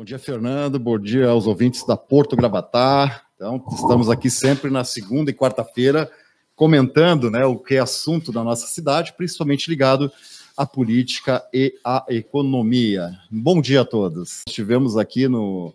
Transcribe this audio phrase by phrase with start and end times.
[0.00, 0.78] Bom dia, Fernando.
[0.78, 3.26] Bom dia aos ouvintes da Porto Gravatar.
[3.36, 6.10] Então, estamos aqui sempre na segunda e quarta-feira
[6.56, 10.10] comentando né, o que é assunto da nossa cidade, principalmente ligado
[10.56, 13.10] à política e à economia.
[13.30, 14.42] Bom dia a todos.
[14.48, 15.74] Estivemos aqui no,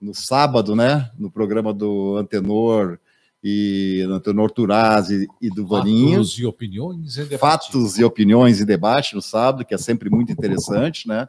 [0.00, 2.98] no sábado, né, no programa do Antenor
[3.44, 6.24] e do Antenor Turazzi e do Vaninho.
[6.24, 7.40] Fatos e opiniões em debate.
[7.40, 11.28] Fatos e opiniões em debate no sábado, que é sempre muito interessante, né?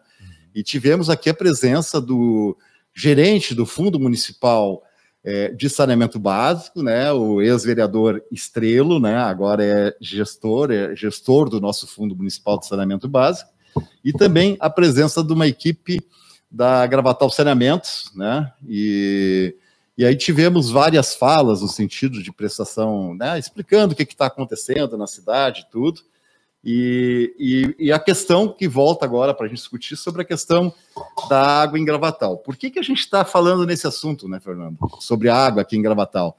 [0.57, 2.57] E tivemos aqui a presença do
[2.91, 4.81] gerente do Fundo Municipal
[5.23, 11.61] é, de Saneamento Básico, né, o ex-vereador Estrelo, né, agora é gestor, é gestor do
[11.61, 13.51] nosso Fundo Municipal de Saneamento Básico,
[14.03, 15.99] e também a presença de uma equipe
[16.49, 19.55] da Gravatal Saneamentos, né, e,
[19.95, 24.97] e aí tivemos várias falas no sentido de prestação, né, explicando o que está acontecendo
[24.97, 26.01] na cidade e tudo,
[26.69, 30.73] e, e, e, a questão que volta agora para a gente discutir sobre a questão
[31.29, 32.39] da água em Gravatal.
[32.39, 34.77] Por que, que a gente está falando nesse assunto, né, Fernando?
[34.99, 36.37] Sobre a água aqui em Gravatal.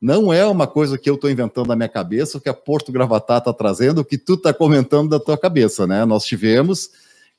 [0.00, 2.90] Não é uma coisa que eu estou inventando na minha cabeça, o que a Porto
[2.90, 6.04] Gravatar está trazendo, o que tu está comentando da tua cabeça, né?
[6.04, 6.90] Nós tivemos,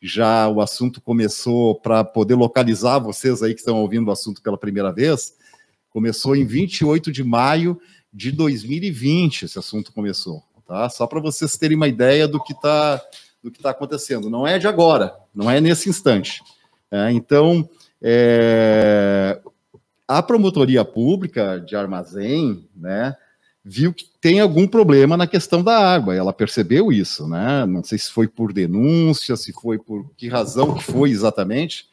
[0.01, 4.57] já o assunto começou para poder localizar vocês aí que estão ouvindo o assunto pela
[4.57, 5.33] primeira vez,
[5.89, 7.77] começou em 28 de maio
[8.13, 10.87] de 2020, esse assunto começou tá?
[10.87, 13.01] Só para vocês terem uma ideia do que está
[13.41, 14.29] do que está acontecendo.
[14.29, 16.43] Não é de agora, não é nesse instante.
[16.91, 17.67] É, então,
[18.01, 19.39] é,
[20.07, 23.15] a promotoria pública de armazém, né,
[23.63, 26.13] viu que tem algum problema na questão da água.
[26.13, 27.65] Ela percebeu isso, né?
[27.65, 31.87] Não sei se foi por denúncia, se foi por que razão que foi exatamente,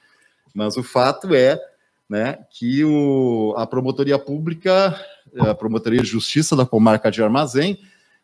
[0.52, 1.61] mas o fato é,
[2.08, 5.00] né, que o, a promotoria pública,
[5.38, 7.78] a promotoria de justiça da comarca de Armazém,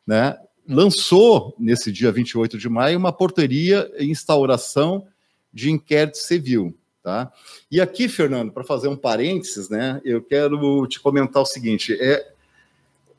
[0.06, 0.36] né,
[0.68, 5.06] lançou, nesse dia 28 de maio, uma portaria em instauração
[5.52, 6.74] de inquérito civil.
[7.02, 7.32] Tá?
[7.70, 12.24] E aqui, Fernando, para fazer um parênteses, né, eu quero te comentar o seguinte: é,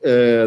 [0.02, 0.46] é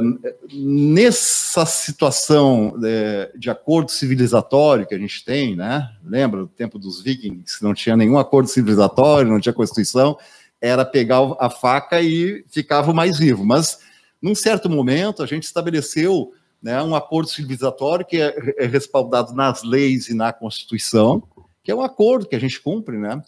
[0.52, 7.00] nessa situação é, de acordo civilizatório que a gente tem, né, lembra do tempo dos
[7.00, 10.18] vikings, não tinha nenhum acordo civilizatório, não tinha Constituição,
[10.60, 13.46] era pegar a faca e ficava mais vivo.
[13.46, 13.80] Mas,
[14.22, 19.64] num certo momento, a gente estabeleceu né, um acordo civilizatório que é, é, respaldado nas
[19.64, 21.24] leis e na Constituição,
[21.64, 23.22] que é um acordo que a gente cumpre, né?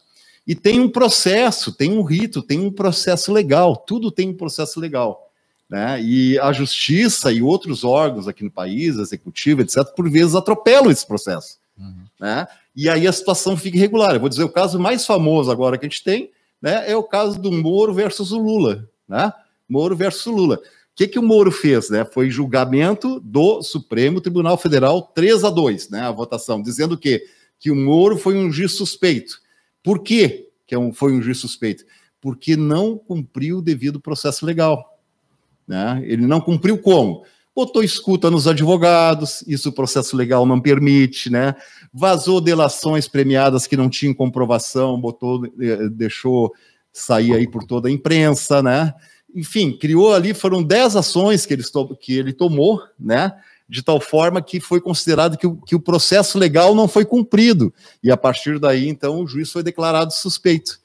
[0.47, 4.79] E tem um processo, tem um rito, tem um processo legal, tudo tem um processo
[4.79, 5.31] legal.
[5.69, 6.01] Né?
[6.01, 11.05] E a justiça e outros órgãos aqui no país, executivo, etc., por vezes atropelam esse
[11.05, 11.59] processo.
[11.77, 12.03] Uhum.
[12.19, 12.47] Né?
[12.75, 14.15] E aí a situação fica irregular.
[14.15, 17.03] Eu vou dizer, o caso mais famoso agora que a gente tem né, é o
[17.03, 18.89] caso do Moro versus o Lula.
[19.07, 19.31] Né?
[19.69, 20.59] Moro versus Lula
[20.99, 21.89] que, que o Moro fez?
[21.89, 22.03] Né?
[22.03, 26.01] Foi julgamento do Supremo Tribunal Federal 3 a 2, né?
[26.01, 27.23] A votação, dizendo que,
[27.57, 29.39] que o Moro foi um juiz suspeito.
[29.81, 31.85] Por quê que é foi um juiz suspeito?
[32.19, 34.99] Porque não cumpriu o devido processo legal.
[35.65, 36.01] Né?
[36.03, 37.23] Ele não cumpriu como?
[37.55, 41.55] Botou escuta nos advogados, isso o processo legal não permite, né?
[41.93, 46.53] Vazou delações premiadas que não tinham comprovação, botou, eh, deixou
[46.91, 48.93] sair aí por toda a imprensa, né?
[49.35, 51.63] Enfim, criou ali, foram 10 ações que ele,
[51.99, 53.33] que ele tomou, né?
[53.67, 57.73] De tal forma que foi considerado que o, que o processo legal não foi cumprido.
[58.03, 60.79] E a partir daí, então, o juiz foi declarado suspeito.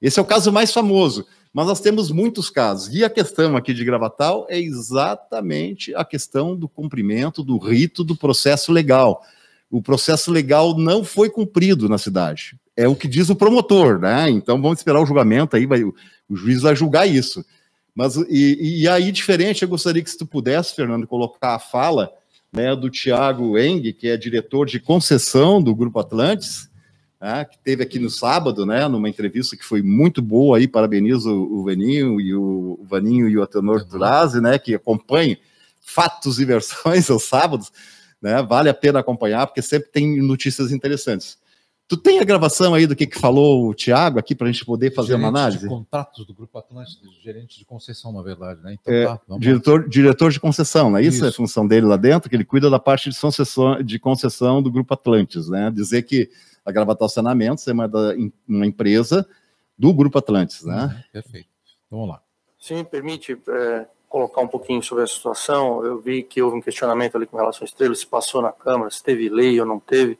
[0.00, 2.92] Esse é o caso mais famoso, mas nós temos muitos casos.
[2.94, 8.16] E a questão aqui de Gravatal é exatamente a questão do cumprimento do rito do
[8.16, 9.22] processo legal.
[9.70, 12.56] O processo legal não foi cumprido na cidade.
[12.76, 14.28] É o que diz o promotor, né?
[14.30, 15.94] Então vamos esperar o julgamento aí, vai, o
[16.30, 17.44] juiz vai julgar isso.
[17.94, 22.12] Mas e, e aí, diferente, eu gostaria que se tu pudesse, Fernando, colocar a fala
[22.52, 26.70] né, do Tiago Eng, que é diretor de concessão do Grupo Atlantis,
[27.20, 31.30] né, que teve aqui no sábado, né, numa entrevista que foi muito boa aí, parabenizo
[31.30, 35.36] o Vaninho e o, o Vaninho e o Atenor Turazi, né, que acompanham
[35.80, 37.72] fatos e versões aos sábados,
[38.20, 41.38] né, vale a pena acompanhar, porque sempre tem notícias interessantes.
[41.88, 44.64] Tu tem a gravação aí do que, que falou o Tiago aqui para a gente
[44.64, 45.60] poder fazer gerente uma análise?
[45.60, 48.78] De contratos do Grupo Atlântico, gerente de concessão, na verdade, né?
[48.80, 51.16] Então, é, tá, diretor, diretor de concessão, não é isso?
[51.16, 51.26] isso?
[51.26, 54.62] É a função dele lá dentro, que ele cuida da parte de concessão, de concessão
[54.62, 55.70] do Grupo Atlantis, né?
[55.70, 56.30] Dizer que
[56.64, 58.14] a Gravatal Saneamentos é uma, da,
[58.48, 59.28] uma empresa
[59.76, 60.84] do Grupo Atlantis, né?
[60.84, 61.48] Uhum, perfeito.
[61.86, 62.22] Então, vamos lá.
[62.58, 66.60] Se me permite é, colocar um pouquinho sobre a situação, eu vi que houve um
[66.60, 69.80] questionamento ali com relação a estrela, se passou na Câmara, se teve lei ou não
[69.80, 70.18] teve.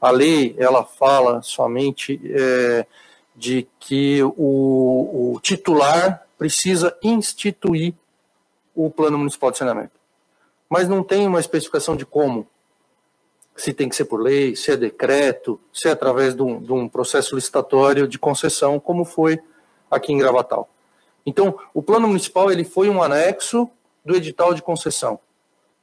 [0.00, 2.86] A lei ela fala somente é,
[3.36, 7.94] de que o, o titular precisa instituir
[8.74, 9.92] o plano municipal de saneamento,
[10.68, 12.46] mas não tem uma especificação de como.
[13.56, 16.72] se tem que ser por lei, se é decreto, se é através de um, de
[16.72, 19.38] um processo licitatório de concessão, como foi
[19.90, 20.70] aqui em Gravatal.
[21.26, 23.68] Então, o plano municipal ele foi um anexo
[24.04, 25.20] do edital de concessão.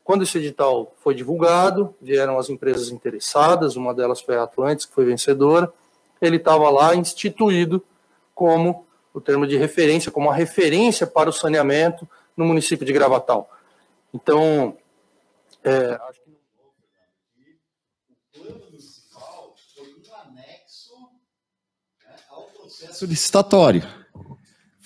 [0.07, 4.93] Quando esse edital foi divulgado, vieram as empresas interessadas, uma delas foi a Atlantis, que
[4.93, 5.69] foi vencedora,
[6.21, 7.83] ele estava lá instituído
[8.33, 12.07] como o termo de referência, como a referência para o saneamento
[12.37, 13.51] no município de Gravatal.
[14.13, 14.77] Então,
[15.61, 16.29] é, acho que
[18.39, 20.93] o plano municipal foi anexo
[22.05, 23.83] né, ao processo licitatório.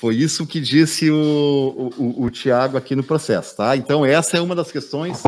[0.02, 3.78] Foi isso que disse o, o, o Tiago aqui no processo, tá?
[3.78, 5.22] Então, essa é uma das questões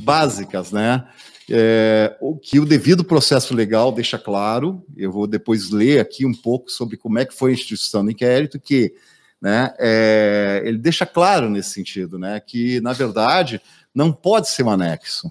[0.00, 1.06] básicas, né?
[1.48, 6.34] É, o que o devido processo legal deixa claro, eu vou depois ler aqui um
[6.34, 8.92] pouco sobre como é que foi a instituição do inquérito, que
[9.40, 13.62] né, é, ele deixa claro nesse sentido, né, que, na verdade,
[13.94, 15.30] não pode ser um anexo.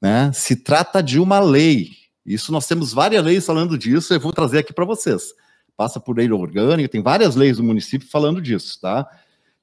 [0.00, 0.30] Né?
[0.32, 1.90] Se trata de uma lei.
[2.24, 5.34] Isso nós temos várias leis falando disso, eu vou trazer aqui para vocês
[5.80, 9.08] passa por lei orgânica, tem várias leis do município falando disso, tá?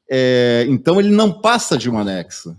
[0.10, 2.58] É, então ele não passa de um anexo,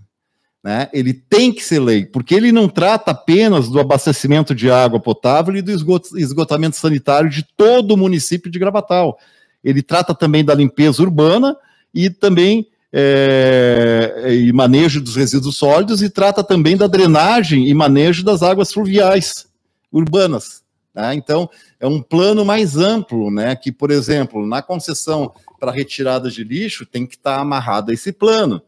[0.62, 0.88] né?
[0.92, 5.56] Ele tem que ser lei, porque ele não trata apenas do abastecimento de água potável
[5.56, 5.72] e do
[6.16, 9.18] esgotamento sanitário de todo o município de Gravatal.
[9.64, 11.56] Ele trata também da limpeza urbana
[11.92, 18.24] e também é, e manejo dos resíduos sólidos e trata também da drenagem e manejo
[18.24, 19.48] das águas fluviais
[19.90, 20.62] urbanas.
[20.98, 21.14] Tá?
[21.14, 21.48] Então,
[21.78, 23.54] é um plano mais amplo, né?
[23.54, 27.94] Que, por exemplo, na concessão para retirada de lixo tem que estar tá amarrado a
[27.94, 28.60] esse plano,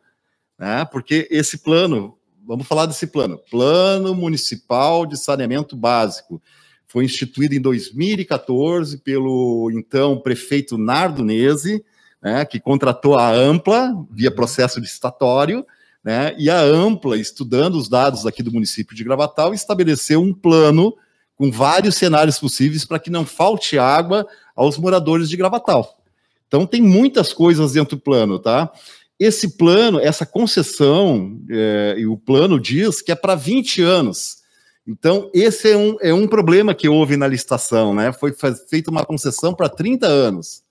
[0.57, 0.85] né?
[0.85, 2.17] Porque esse plano,
[2.47, 6.41] vamos falar desse plano, Plano Municipal de Saneamento Básico,
[6.87, 11.85] foi instituído em 2014 pelo então prefeito Nardo Nese,
[12.23, 15.67] né, que contratou a Ampla via processo licitatório,
[16.05, 20.95] né, e a Ampla, estudando os dados aqui do município de Gravatal, estabeleceu um plano
[21.41, 25.99] com vários cenários possíveis para que não falte água aos moradores de Gravatal.
[26.47, 28.71] Então tem muitas coisas dentro do plano, tá?
[29.19, 34.41] Esse plano, essa concessão, é, e o plano diz que é para 20 anos.
[34.87, 38.13] Então, esse é um, é um problema que houve na licitação, né?
[38.13, 38.35] Foi
[38.69, 40.63] feita uma concessão para 30 anos.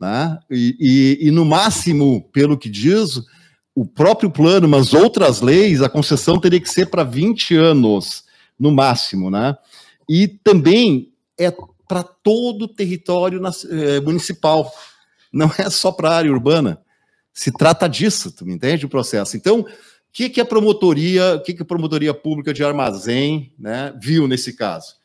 [0.00, 0.38] Né?
[0.50, 0.74] E,
[1.20, 3.20] e, e, no máximo, pelo que diz,
[3.74, 8.24] o próprio plano, mas outras leis, a concessão teria que ser para 20 anos,
[8.58, 9.54] no máximo, né?
[10.08, 11.52] E também é
[11.88, 13.40] para todo o território
[13.70, 14.72] eh, municipal,
[15.32, 16.80] não é só para a área urbana.
[17.32, 19.36] Se trata disso, tu me entende o processo?
[19.36, 19.66] Então, o
[20.12, 24.54] que, que a promotoria, o que, que a promotoria pública de armazém né, viu nesse
[24.54, 24.96] caso?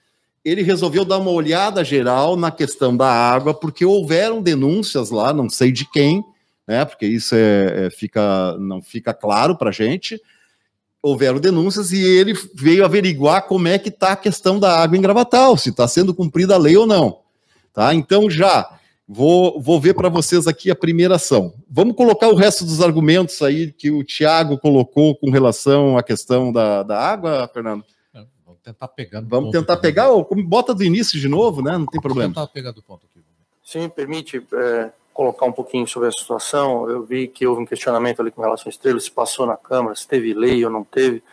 [0.44, 5.50] Ele resolveu dar uma olhada geral na questão da água, porque houveram denúncias lá, não
[5.50, 6.24] sei de quem,
[6.68, 10.22] né, porque isso é, é fica, não fica claro para a gente,
[11.08, 15.02] houveram denúncias e ele veio averiguar como é que está a questão da água em
[15.02, 17.20] Gravatal, se está sendo cumprida a lei ou não.
[17.74, 17.94] Tá?
[17.94, 18.78] Então já
[19.08, 21.54] vou, vou ver para vocês aqui a primeira ação.
[21.70, 26.52] Vamos colocar o resto dos argumentos aí que o Tiago colocou com relação à questão
[26.52, 27.86] da, da água, Fernando?
[28.14, 29.22] É, vamos tentar pegar.
[29.22, 31.78] Vamos tentar pegar, ou bota do início de novo, né?
[31.78, 32.34] Não tem problema.
[32.34, 33.26] Vamos tentar pegar do ponto aqui.
[33.64, 36.88] Sim, permite é, colocar um pouquinho sobre a situação.
[36.88, 39.96] Eu vi que houve um questionamento ali com relação à estrela, se passou na Câmara,
[39.96, 41.24] se teve lei ou não teve.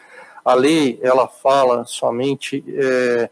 [0.43, 3.29] A lei, ela fala somente é,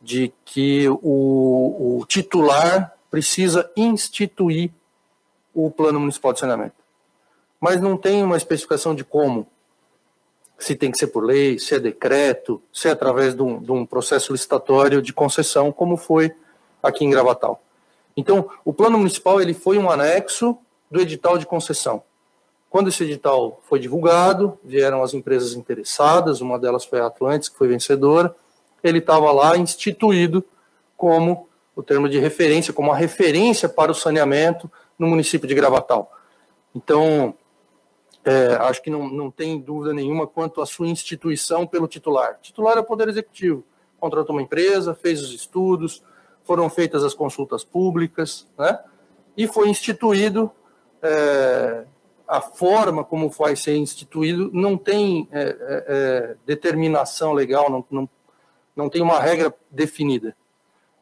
[0.00, 4.70] de que o, o titular precisa instituir
[5.52, 6.76] o Plano Municipal de Saneamento.
[7.60, 9.48] Mas não tem uma especificação de como.
[10.56, 13.72] Se tem que ser por lei, se é decreto, se é através de um, de
[13.72, 16.32] um processo licitatório de concessão, como foi
[16.80, 17.60] aqui em Gravatal.
[18.16, 20.56] Então, o plano municipal ele foi um anexo
[20.90, 22.02] do edital de concessão.
[22.70, 27.56] Quando esse edital foi divulgado, vieram as empresas interessadas, uma delas foi a Atlantis, que
[27.56, 28.34] foi vencedora.
[28.82, 30.44] Ele estava lá instituído
[30.96, 36.10] como o termo de referência, como a referência para o saneamento no município de Gravatal.
[36.74, 37.34] Então,
[38.24, 42.36] é, acho que não, não tem dúvida nenhuma quanto à sua instituição pelo titular.
[42.38, 43.64] O titular é o Poder Executivo.
[44.00, 46.02] Contratou uma empresa, fez os estudos,
[46.46, 48.78] foram feitas as consultas públicas, né?
[49.36, 50.50] E foi instituído
[51.02, 51.84] é,
[52.26, 55.56] a forma como vai ser instituído não tem é, é,
[55.88, 58.08] é determinação legal, não, não,
[58.74, 60.34] não tem uma regra definida.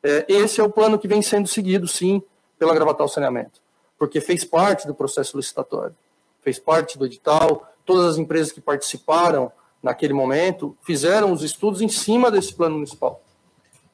[0.02, 2.22] É, esse é o plano que vem sendo seguido, sim,
[2.58, 3.60] pela Gravatal Saneamento,
[3.98, 5.94] porque fez parte do processo licitatório,
[6.40, 11.88] fez parte do edital, todas as empresas que participaram naquele momento fizeram os estudos em
[11.88, 13.23] cima desse plano municipal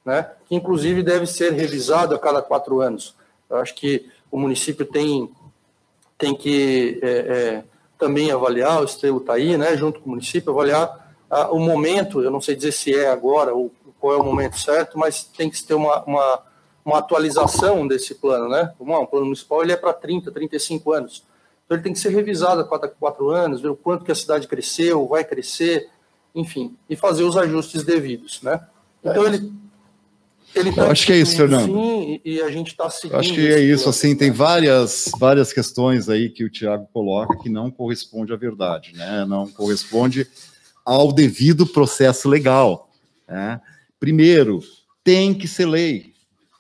[0.05, 3.15] né, que inclusive deve ser revisado a cada quatro anos.
[3.49, 5.31] Eu acho que o município tem,
[6.17, 7.65] tem que é, é,
[7.99, 11.11] também avaliar, o Estrelo está aí, né, junto com o município, avaliar
[11.51, 14.99] o momento, eu não sei dizer se é agora ou qual é o momento certo,
[14.99, 16.43] mas tem que ter uma, uma,
[16.85, 18.73] uma atualização desse plano, né?
[18.81, 21.25] Um plano municipal ele é para 30, 35 anos.
[21.65, 24.15] Então ele tem que ser revisado a cada quatro anos, ver o quanto que a
[24.15, 25.89] cidade cresceu, vai crescer,
[26.35, 28.67] enfim, e fazer os ajustes devidos, né?
[29.05, 29.53] Então ele
[30.55, 31.73] ele tá acho que é isso, Fernando.
[31.73, 33.19] Sim, e a gente está seguindo.
[33.19, 37.49] Acho que é isso, assim, tem várias, várias questões aí que o Tiago coloca que
[37.49, 39.25] não corresponde à verdade, né?
[39.25, 40.27] Não corresponde
[40.85, 42.91] ao devido processo legal.
[43.29, 43.61] Né?
[43.99, 44.61] Primeiro,
[45.05, 46.13] tem que ser lei.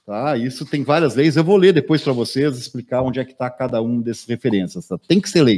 [0.06, 0.36] Tá?
[0.36, 1.36] Isso tem várias leis.
[1.36, 4.86] Eu vou ler depois para vocês explicar onde é que está cada um dessas referências.
[4.86, 4.98] Tá?
[4.98, 5.56] Tem que ser lei.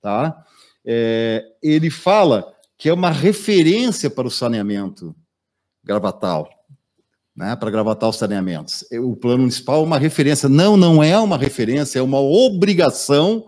[0.00, 0.44] Tá?
[0.84, 5.14] É, ele fala que é uma referência para o saneamento
[5.84, 6.48] gravatal
[7.36, 8.84] né, para gravatar os saneamentos.
[8.92, 10.48] O plano municipal é uma referência.
[10.48, 13.46] Não, não é uma referência, é uma obrigação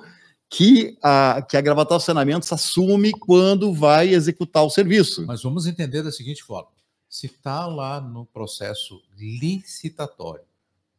[0.48, 5.26] que a, que a Gravatal Saneamentos assume quando vai executar o serviço.
[5.26, 6.68] Mas vamos entender da seguinte forma:
[7.08, 10.44] se está lá no processo licitatório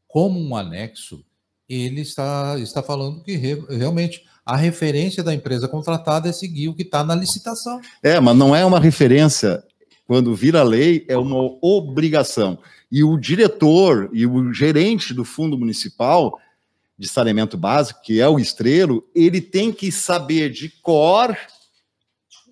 [0.07, 1.23] como um anexo,
[1.67, 6.73] ele está, está falando que re, realmente a referência da empresa contratada é seguir o
[6.73, 7.81] que está na licitação.
[8.03, 9.63] É, mas não é uma referência.
[10.05, 12.59] Quando vira lei, é uma obrigação.
[12.91, 16.39] E o diretor e o gerente do fundo municipal
[16.97, 21.35] de saneamento básico, que é o estrelo, ele tem que saber de cor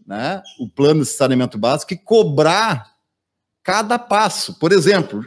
[0.05, 2.91] né, o plano de saneamento básico e cobrar
[3.63, 4.59] cada passo.
[4.59, 5.25] Por exemplo,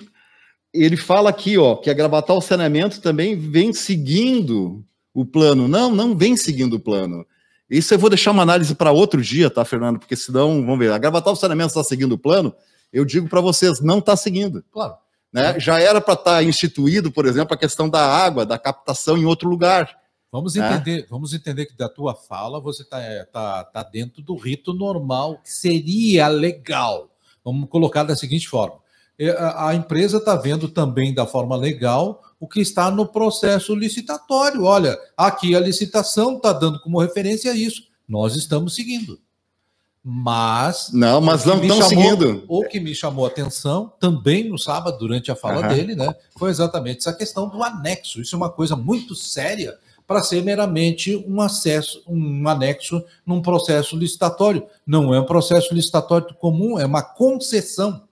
[0.72, 5.66] ele fala aqui ó, que a Gravatal Saneamento também vem seguindo o plano.
[5.66, 7.26] Não, não vem seguindo o plano.
[7.68, 9.98] Isso eu vou deixar uma análise para outro dia, tá, Fernando?
[9.98, 12.54] Porque senão, vamos ver, a Gravatal Saneamento está seguindo o plano,
[12.92, 14.64] eu digo para vocês, não está seguindo.
[14.70, 14.94] Claro.
[15.32, 15.58] Né?
[15.58, 19.24] Já era para estar tá instituído, por exemplo, a questão da água, da captação em
[19.24, 19.90] outro lugar.
[20.30, 20.74] Vamos né?
[20.74, 24.72] entender, vamos entender que da tua fala você está é, tá, tá dentro do rito
[24.72, 27.10] normal, que seria legal.
[27.44, 28.85] Vamos colocar da seguinte forma: é,
[29.58, 34.64] a empresa está vendo também da forma legal o que está no processo licitatório.
[34.64, 37.84] Olha, aqui a licitação está dando como referência isso.
[38.06, 39.18] Nós estamos seguindo.
[40.04, 40.90] Mas.
[40.92, 42.44] Não, mas não estão seguindo.
[42.46, 45.68] O que me chamou a atenção também no sábado, durante a fala uhum.
[45.74, 46.14] dele, né?
[46.38, 48.20] Foi exatamente essa questão do anexo.
[48.20, 53.96] Isso é uma coisa muito séria para ser meramente um acesso, um anexo num processo
[53.96, 54.64] licitatório.
[54.86, 58.06] Não é um processo licitatório comum, é uma concessão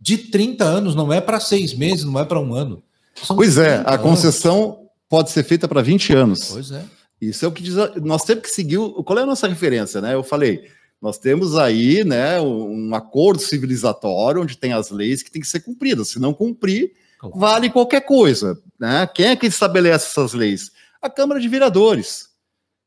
[0.00, 2.82] de 30 anos, não é para seis meses, não é para um ano.
[3.14, 6.48] São pois é, a concessão pode ser feita para 20 anos.
[6.50, 6.84] Pois é.
[7.20, 7.74] Isso é o que diz.
[8.02, 8.78] Nós temos que seguir.
[9.04, 10.14] Qual é a nossa referência, né?
[10.14, 10.70] Eu falei,
[11.02, 15.60] nós temos aí né, um acordo civilizatório onde tem as leis que têm que ser
[15.60, 16.08] cumpridas.
[16.08, 17.38] Se não cumprir, claro.
[17.38, 18.58] vale qualquer coisa.
[18.78, 19.06] Né?
[19.14, 20.70] Quem é que estabelece essas leis?
[21.02, 22.30] A Câmara de Vereadores.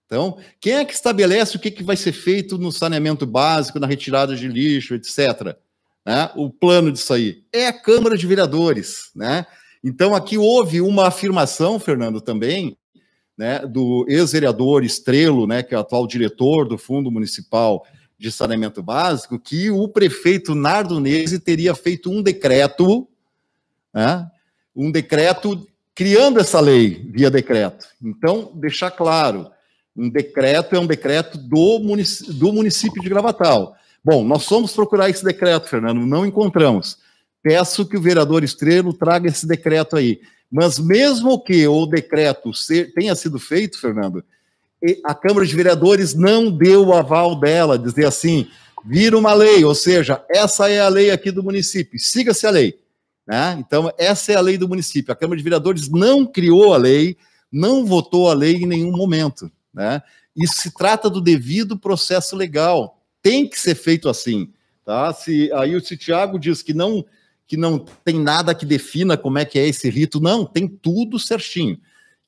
[0.05, 3.88] Então, quem é que estabelece o que, que vai ser feito no saneamento básico, na
[3.88, 5.55] retirada de lixo, etc.
[6.05, 6.29] Né?
[6.36, 9.12] O plano disso aí é a Câmara de Vereadores.
[9.15, 9.45] Né?
[9.83, 12.77] Então, aqui houve uma afirmação, Fernando, também,
[13.38, 17.86] né, do ex-vereador Estrelo, né, que é o atual diretor do Fundo Municipal
[18.17, 23.07] de saneamento básico que o prefeito Nardonese teria feito um decreto,
[23.93, 24.29] né,
[24.75, 27.88] um decreto criando essa lei via decreto.
[28.01, 29.50] Então, deixar claro,
[29.95, 33.75] um decreto é um decreto do município, do município de Gravatal.
[34.03, 36.98] Bom, nós fomos procurar esse decreto, Fernando, não encontramos.
[37.41, 40.19] Peço que o vereador Estrelo traga esse decreto aí.
[40.51, 42.51] Mas mesmo que o decreto
[42.93, 44.24] tenha sido feito, Fernando,
[45.03, 48.48] a Câmara de Vereadores não deu o aval dela, dizer assim,
[48.86, 52.77] vira uma lei, ou seja, essa é a lei aqui do município, siga-se a lei.
[53.25, 53.55] Né?
[53.57, 55.12] Então, essa é a lei do município.
[55.12, 57.15] A Câmara de Vereadores não criou a lei,
[57.51, 59.50] não votou a lei em nenhum momento.
[59.74, 60.01] Né?
[60.36, 63.01] Isso se trata do devido processo legal.
[63.24, 64.53] Tem que ser feito assim.
[64.86, 65.12] Tá?
[65.13, 67.03] Se, aí o Tiago diz que não,
[67.48, 71.18] que não tem nada que defina como é que é esse rito, não, tem tudo
[71.18, 71.80] certinho.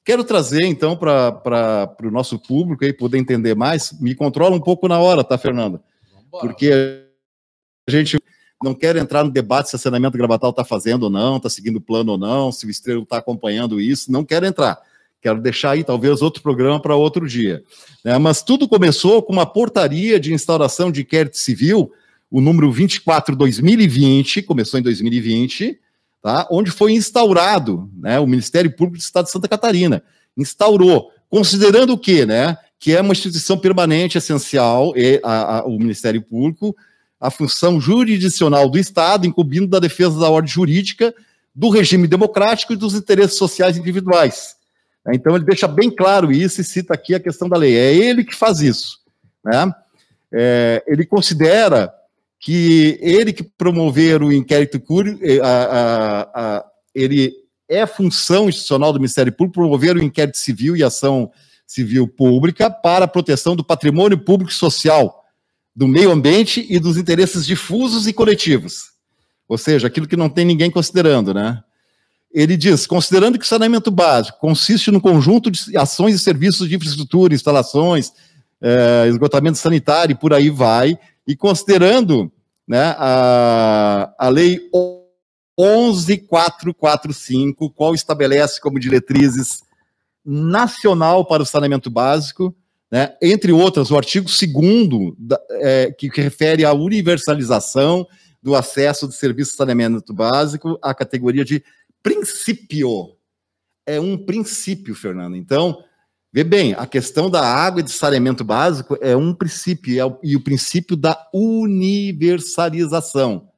[0.06, 3.92] Quero trazer, então, para o nosso público aí poder entender mais.
[4.00, 5.84] Me controla um pouco na hora, tá, Fernanda?
[6.30, 7.04] Porque
[7.88, 8.18] a gente
[8.64, 11.78] não quer entrar no debate se a saneamento gravatal está fazendo ou não, está seguindo
[11.78, 14.12] o plano ou não, se o Estrela está acompanhando isso.
[14.12, 14.80] Não quero entrar.
[15.26, 17.64] Quero deixar aí, talvez, outro programa para outro dia.
[18.04, 21.92] É, mas tudo começou com uma portaria de instauração de inquérito civil,
[22.30, 25.80] o número 24-2020, começou em 2020,
[26.22, 26.48] tá?
[26.52, 30.04] onde foi instaurado né, o Ministério Público do Estado de Santa Catarina.
[30.38, 32.24] Instaurou, considerando o quê?
[32.24, 32.56] Né?
[32.78, 36.76] Que é uma instituição permanente, essencial, e a, a, o Ministério Público,
[37.20, 41.16] a função jurisdicional do Estado, incumbindo da defesa da ordem jurídica,
[41.56, 44.55] do regime democrático e dos interesses sociais individuais.
[45.14, 47.76] Então, ele deixa bem claro isso e cita aqui a questão da lei.
[47.78, 49.00] É ele que faz isso.
[49.44, 49.72] Né?
[50.38, 51.94] é, ele considera
[52.40, 56.22] que ele que promover o inquérito cúrio, eh, a, a,
[56.58, 57.34] a, ele
[57.68, 61.32] é função institucional do Ministério Público promover o inquérito civil e ação
[61.66, 65.24] civil pública para a proteção do patrimônio público e social,
[65.76, 68.92] do meio ambiente e dos interesses difusos e coletivos.
[69.48, 71.64] Ou seja, aquilo que não tem ninguém considerando, né?
[72.36, 76.76] Ele diz: considerando que o saneamento básico consiste no conjunto de ações e serviços de
[76.76, 78.12] infraestrutura, instalações,
[78.62, 82.30] é, esgotamento sanitário e por aí vai, e considerando
[82.68, 84.60] né, a, a lei
[85.58, 89.64] 11445, qual estabelece como diretrizes
[90.26, 92.54] nacional para o saneamento básico,
[92.92, 94.42] né, entre outras, o artigo 2
[95.52, 98.06] é, que, que refere à universalização
[98.44, 101.64] do acesso do serviço de saneamento básico à categoria de
[102.06, 103.18] princípio.
[103.84, 105.36] É um princípio, Fernando.
[105.36, 105.84] Então,
[106.32, 110.20] vê bem, a questão da água e de saneamento básico é um princípio, é o,
[110.22, 113.50] e o princípio da universalização.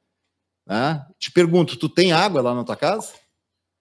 [0.66, 1.04] Né?
[1.18, 3.12] Te pergunto, tu tem água lá na tua casa?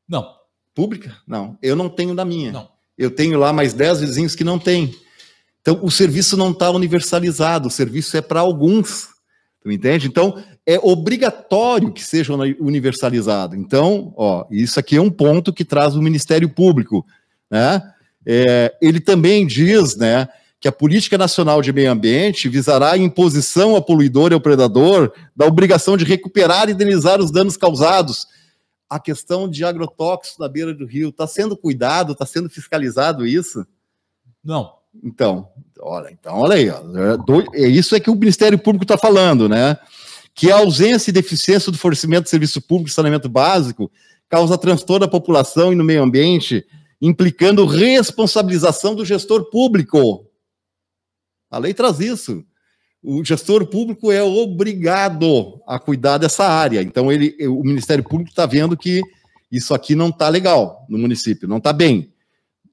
[0.05, 0.35] Não.
[0.75, 1.15] Pública?
[1.25, 1.57] Não.
[1.61, 2.51] Eu não tenho na minha.
[2.51, 2.69] Não.
[2.97, 4.93] Eu tenho lá mais 10 vizinhos que não têm.
[5.61, 9.07] Então, o serviço não está universalizado, o serviço é para alguns.
[9.61, 10.07] Tu entende?
[10.07, 13.55] Então, é obrigatório que seja universalizado.
[13.55, 17.05] Então, ó, isso aqui é um ponto que traz o Ministério Público.
[17.49, 17.81] Né?
[18.25, 20.27] É, ele também diz né,
[20.59, 25.13] que a Política Nacional de Meio Ambiente visará a imposição ao poluidor e ao predador
[25.33, 28.27] da obrigação de recuperar e indenizar os danos causados
[28.89, 31.09] a questão de agrotóxicos na beira do rio.
[31.09, 33.65] Está sendo cuidado, está sendo fiscalizado isso?
[34.43, 34.73] Não.
[35.01, 35.47] Então,
[35.79, 36.81] olha, então, olha aí, ó,
[37.55, 39.77] é, é isso é que o Ministério Público está falando, né?
[40.37, 43.91] Que a ausência e deficiência do fornecimento de serviço público de saneamento básico
[44.29, 46.65] causa transtorno à população e no meio ambiente,
[47.01, 50.25] implicando responsabilização do gestor público.
[51.49, 52.45] A lei traz isso
[53.09, 56.81] o gestor público é obrigado a cuidar dessa área.
[56.81, 59.01] Então, ele, o Ministério Público está vendo que
[59.49, 62.11] isso aqui não está legal no município, não está bem.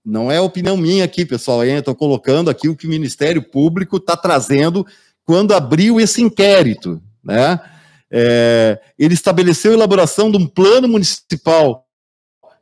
[0.05, 1.65] Não é opinião minha aqui, pessoal.
[1.65, 4.85] Estou colocando aqui o que o Ministério Público está trazendo
[5.25, 7.01] quando abriu esse inquérito.
[7.25, 7.59] Né?
[8.11, 11.87] É, ele estabeleceu a elaboração de um plano municipal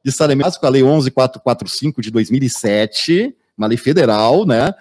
[0.05, 4.73] de saneamento com a Lei 11445 de 2007, uma lei federal, né?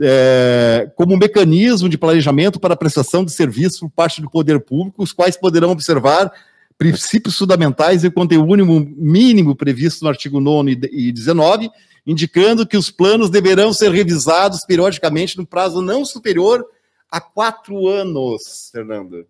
[0.00, 5.02] é, como um mecanismo de planejamento para prestação de serviços por parte do poder público,
[5.02, 6.30] os quais poderão observar
[6.76, 8.64] princípios fundamentais e conteúdo
[8.96, 11.68] mínimo previsto no artigo 9 e 19,
[12.06, 16.64] indicando que os planos deverão ser revisados periodicamente no prazo não superior
[17.10, 19.26] a quatro anos, Fernando.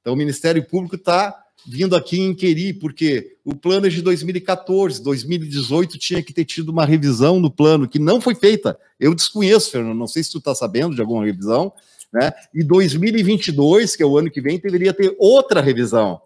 [0.00, 5.98] Então, o Ministério Público está vindo aqui inquirir, porque o plano é de 2014, 2018
[5.98, 8.78] tinha que ter tido uma revisão no plano, que não foi feita.
[9.00, 11.72] Eu desconheço, Fernando, não sei se tu está sabendo de alguma revisão,
[12.12, 12.32] né?
[12.54, 16.20] E 2022, que é o ano que vem, deveria ter outra revisão,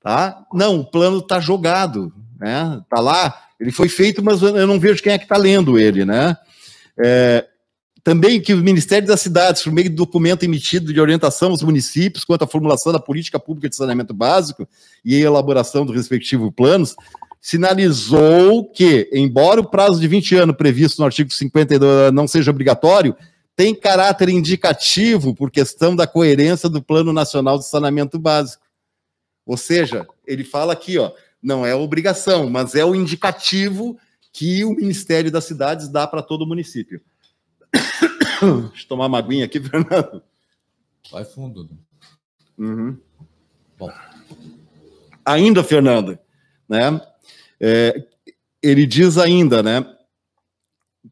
[0.00, 0.46] tá?
[0.52, 2.80] Não, o plano está jogado, né?
[2.88, 6.04] Tá lá, ele foi feito, mas eu não vejo quem é que está lendo ele,
[6.04, 6.36] né?
[6.96, 7.48] É,
[8.04, 12.24] também que o Ministério das Cidades, por meio do documento emitido de orientação aos municípios
[12.24, 14.68] quanto à formulação da política pública de saneamento básico
[15.04, 16.96] e elaboração do respectivo planos,
[17.40, 23.16] sinalizou que, embora o prazo de 20 anos previsto no artigo 52 não seja obrigatório,
[23.54, 28.64] tem caráter indicativo por questão da coerência do Plano Nacional de Saneamento Básico.
[29.46, 31.12] Ou seja, ele fala aqui, ó,
[31.42, 33.96] não é obrigação, mas é o indicativo
[34.32, 37.00] que o Ministério das Cidades dá para todo município.
[38.42, 40.22] Deixa eu tomar uma aguinha aqui, Fernando.
[41.10, 41.68] Vai fundo.
[42.58, 42.96] Uhum.
[43.78, 43.90] Bom.
[45.24, 46.18] Ainda, Fernando,
[46.68, 47.00] né?
[47.60, 48.04] É,
[48.62, 49.84] ele diz ainda, né,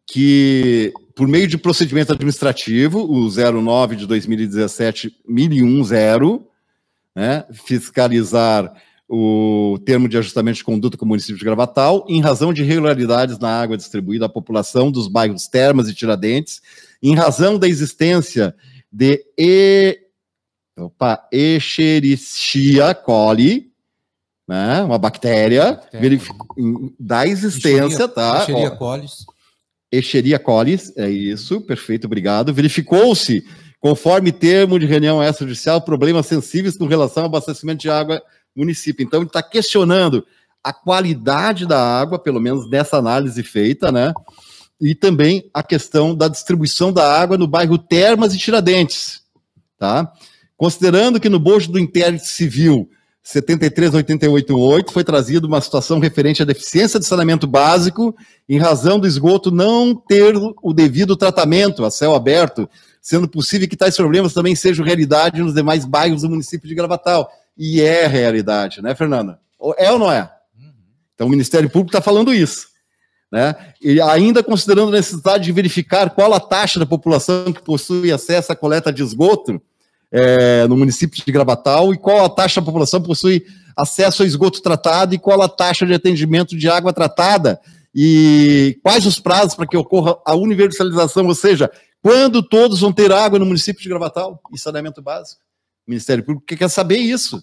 [0.06, 6.40] que por meio de procedimento administrativo, o 09 de 2017, 1010,
[7.14, 8.72] né, fiscalizar
[9.12, 13.40] o termo de ajustamento de conduta com o município de Gravatal, em razão de irregularidades
[13.40, 16.62] na água distribuída à população dos bairros Termas e Tiradentes,
[17.02, 18.54] em razão da existência
[18.90, 19.98] de e...
[20.78, 23.70] Opa, Escherichia coli,
[24.48, 25.80] né, uma bactéria,
[26.98, 28.38] da existência, Escheria, tá?
[28.42, 29.06] Escherichia coli.
[29.92, 32.54] Escherichia coli, é isso, perfeito, obrigado.
[32.54, 33.44] Verificou-se,
[33.80, 38.22] conforme termo de reunião extrajudicial, problemas sensíveis com relação ao abastecimento de água
[38.54, 39.04] município.
[39.04, 40.24] Então, ele está questionando
[40.62, 44.12] a qualidade da água, pelo menos nessa análise feita, né?
[44.80, 49.22] E também a questão da distribuição da água no bairro Termas e Tiradentes,
[49.78, 50.12] tá?
[50.56, 52.90] Considerando que no bojo do inquérito civil
[53.22, 58.14] 73888 foi trazida uma situação referente à deficiência de saneamento básico
[58.48, 62.68] em razão do esgoto não ter o devido tratamento a céu aberto,
[63.00, 67.30] sendo possível que tais problemas também sejam realidade nos demais bairros do município de Gravatal.
[67.62, 69.38] E é realidade, né, Fernanda?
[69.76, 70.30] É ou não é?
[71.14, 72.68] Então o Ministério Público está falando isso.
[73.30, 73.54] Né?
[73.82, 78.50] E ainda considerando a necessidade de verificar qual a taxa da população que possui acesso
[78.50, 79.60] à coleta de esgoto,
[80.10, 83.44] é, no município de Gravatal e qual a taxa da população possui
[83.76, 87.60] acesso ao esgoto tratado e qual a taxa de atendimento de água tratada
[87.94, 91.70] e quais os prazos para que ocorra a universalização, ou seja,
[92.02, 95.42] quando todos vão ter água no município de Gravatal e saneamento básico.
[95.86, 97.40] O Ministério Público quer saber isso.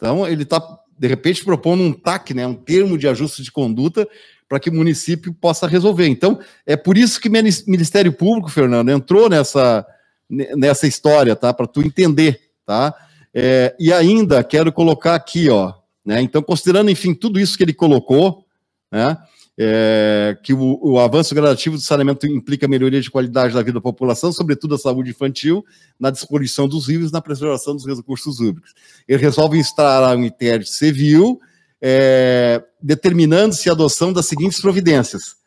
[0.00, 0.60] Então, ele está,
[0.98, 4.08] de repente, propondo um TAC, né, um termo de ajuste de conduta,
[4.48, 6.08] para que o município possa resolver.
[6.08, 9.86] Então, é por isso que o Ministério Público, Fernando, entrou nessa,
[10.56, 11.52] nessa história, tá?
[11.52, 12.94] Para tu entender, tá?
[13.32, 16.20] É, e ainda quero colocar aqui, ó, né?
[16.20, 18.44] Então, considerando, enfim, tudo isso que ele colocou,
[18.90, 19.16] né?
[19.62, 23.80] É, que o, o, avanço gradativo do saneamento implica melhoria de qualidade da vida da
[23.80, 25.62] população, sobretudo a saúde infantil,
[25.98, 28.72] na disposição dos rios e na preservação dos recursos hídricos.
[29.06, 31.38] Ele resolve instalar um inquérito civil,
[31.78, 35.40] é, determinando-se a adoção das seguintes providências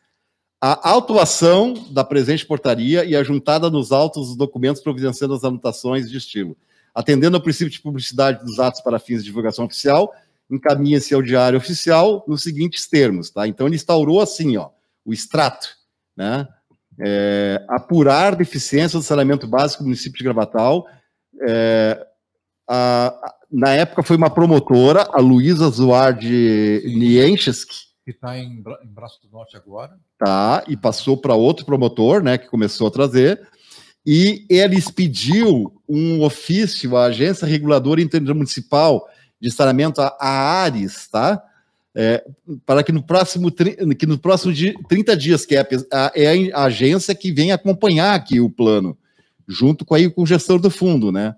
[0.66, 6.10] a autuação da presente portaria e a juntada nos autos dos documentos providenciando as anotações
[6.10, 6.56] de estilo.
[6.94, 10.14] Atendendo ao princípio de publicidade dos atos para fins de divulgação oficial,
[10.50, 13.46] encaminha-se ao diário oficial nos seguintes termos, tá?
[13.46, 14.70] Então ele instaurou assim, ó,
[15.04, 15.68] o extrato,
[16.16, 16.46] né?
[17.00, 20.86] É, apurar deficiência do saneamento básico do município de Gravatal.
[21.42, 22.06] É,
[22.68, 28.94] a, a, na época foi uma promotora, a Luísa Zuardi Niencheski, que está em, em
[28.94, 29.98] Braço do Norte agora.
[30.18, 33.40] Tá, e passou para outro promotor, né, que começou a trazer,
[34.06, 39.08] e eles pediu um ofício à Agência Reguladora Intermunicipal
[39.40, 41.42] de Saneamento, a ARES, tá?
[41.96, 42.24] É,
[42.66, 43.52] para que no próximo
[43.96, 45.60] que no próximo dia, 30 dias, que é
[45.92, 48.98] a, é a agência que vem acompanhar aqui o plano,
[49.46, 51.36] junto com, aí, com o gestor do fundo, né?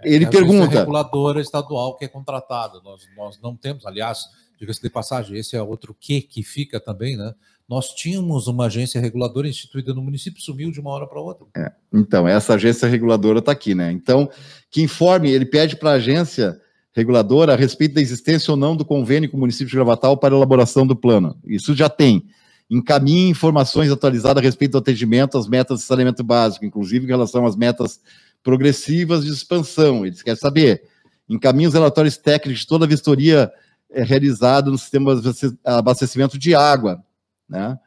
[0.00, 0.76] É, Ele é pergunta.
[0.76, 4.26] A reguladora estadual que é contratada, nós, nós não temos, aliás,
[4.58, 7.34] diga-se de passagem, esse é outro que que fica também, né?
[7.68, 11.46] Nós tínhamos uma agência reguladora instituída no município, sumiu de uma hora para outra.
[11.56, 13.92] É, então, essa agência reguladora está aqui, né?
[13.92, 14.30] Então,
[14.70, 16.58] que informe, ele pede para a agência
[16.94, 20.34] reguladora a respeito da existência ou não do convênio com o município de Gravatal para
[20.34, 21.36] elaboração do plano.
[21.44, 22.24] Isso já tem.
[22.70, 27.46] Encaminhe informações atualizadas a respeito do atendimento às metas de saneamento básico, inclusive em relação
[27.46, 28.00] às metas
[28.42, 30.04] progressivas de expansão.
[30.04, 30.82] Eles querem saber.
[31.28, 33.50] Encaminhe os relatórios técnicos de toda a vistoria
[33.90, 35.30] é realizado no sistema de
[35.64, 37.02] abastecimento de água,
[37.48, 37.78] né?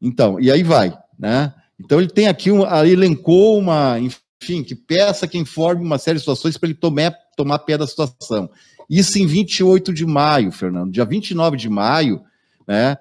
[0.00, 1.52] Então, e aí vai, né?
[1.78, 3.96] Então ele tem aqui, um, ele elencou uma,
[4.42, 7.86] enfim, que peça que informe uma série de situações para ele tomar, tomar pé da
[7.86, 8.50] situação.
[8.88, 10.90] Isso em 28 de maio, Fernando.
[10.90, 12.22] Dia 29 de maio,
[12.66, 12.96] né?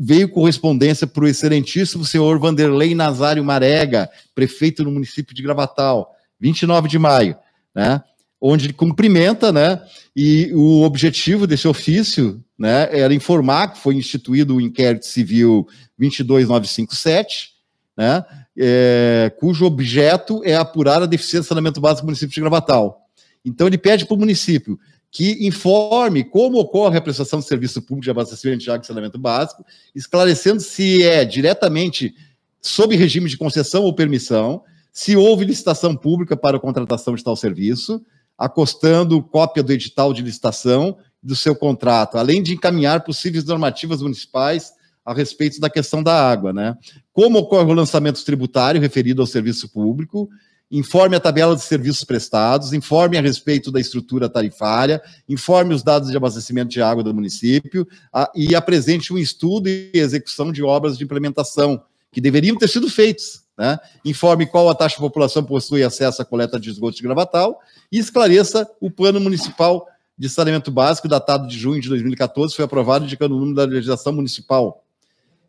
[0.00, 6.88] Veio correspondência para o excelentíssimo senhor Vanderlei Nazário Marega, prefeito no município de Gravatal, 29
[6.88, 7.36] de maio,
[7.74, 8.02] né?
[8.40, 9.80] onde ele cumprimenta, né?
[10.14, 15.66] E o objetivo desse ofício, né, era informar que foi instituído o inquérito civil
[15.98, 17.50] 22957,
[17.96, 18.24] né?
[18.58, 23.02] É, cujo objeto é apurar a deficiência de saneamento básico do município de Gravatal.
[23.44, 24.78] Então ele pede para o município
[25.10, 29.18] que informe como ocorre a prestação de serviço público de abastecimento de água e saneamento
[29.18, 29.64] básico,
[29.94, 32.14] esclarecendo se é diretamente
[32.60, 37.36] sob regime de concessão ou permissão, se houve licitação pública para a contratação de tal
[37.36, 38.02] serviço,
[38.36, 44.72] acostando cópia do edital de licitação do seu contrato, além de encaminhar possíveis normativas municipais
[45.06, 46.76] a respeito da questão da água, né?
[47.12, 50.28] Como ocorre o lançamento tributário referido ao serviço público,
[50.70, 56.10] informe a tabela de serviços prestados, informe a respeito da estrutura tarifária, informe os dados
[56.10, 60.98] de abastecimento de água do município a, e apresente um estudo e execução de obras
[60.98, 63.78] de implementação que deveriam ter sido feitos né?
[64.04, 67.58] Informe qual a taxa de população possui acesso à coleta de esgoto de Gravatal
[67.90, 69.86] e esclareça o plano municipal
[70.18, 74.12] de saneamento básico, datado de junho de 2014, foi aprovado indicando o número da legislação
[74.12, 74.82] municipal.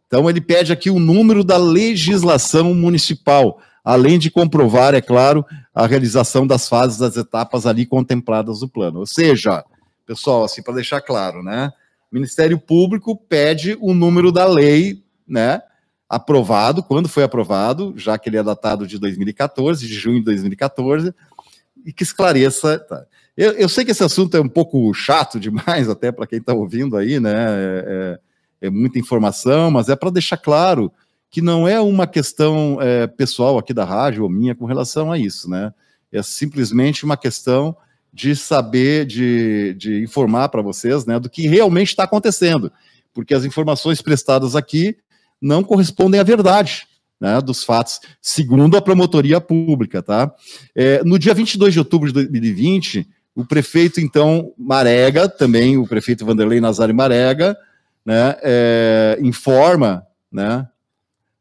[0.07, 5.85] Então, ele pede aqui o número da legislação municipal, além de comprovar, é claro, a
[5.85, 8.99] realização das fases das etapas ali contempladas no plano.
[8.99, 9.63] Ou seja,
[10.05, 11.71] pessoal, assim, para deixar claro, né?
[12.11, 15.61] O Ministério Público pede o número da lei, né?
[16.09, 21.13] aprovado, quando foi aprovado, já que ele é datado de 2014, de junho de 2014,
[21.85, 22.79] e que esclareça.
[22.79, 23.05] Tá.
[23.35, 26.53] Eu, eu, sei que esse assunto é um pouco chato demais, até para quem está
[26.53, 27.33] ouvindo aí, né?
[27.35, 28.19] É,
[28.61, 30.91] é, muita informação, mas é para deixar claro
[31.29, 35.17] que não é uma questão é, pessoal aqui da rádio ou minha com relação a
[35.17, 35.73] isso, né?
[36.11, 37.75] É simplesmente uma questão
[38.13, 42.71] de saber, de, de informar para vocês né, do que realmente está acontecendo,
[43.13, 44.97] porque as informações prestadas aqui
[45.41, 46.87] não correspondem à verdade.
[47.19, 50.31] Né, dos fatos, segundo a promotoria pública, tá?
[50.75, 56.23] É, no dia 22 de outubro de 2020, o prefeito, então, Marega, também o prefeito
[56.23, 57.57] Vanderlei Nazari Marega,
[58.07, 60.65] né, é, informa, né,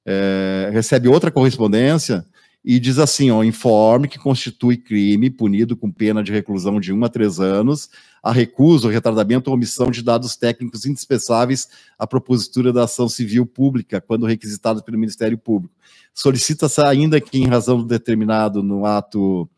[0.05, 2.27] é, recebe outra correspondência
[2.65, 7.05] e diz assim: ó, informe que constitui crime punido com pena de reclusão de um
[7.05, 7.89] a três anos
[8.21, 13.47] a recusa, o retardamento ou omissão de dados técnicos indispensáveis à propositura da ação civil
[13.47, 15.73] pública, quando requisitados pelo Ministério Público.
[16.13, 19.49] Solicita-se ainda que, em razão do determinado no ato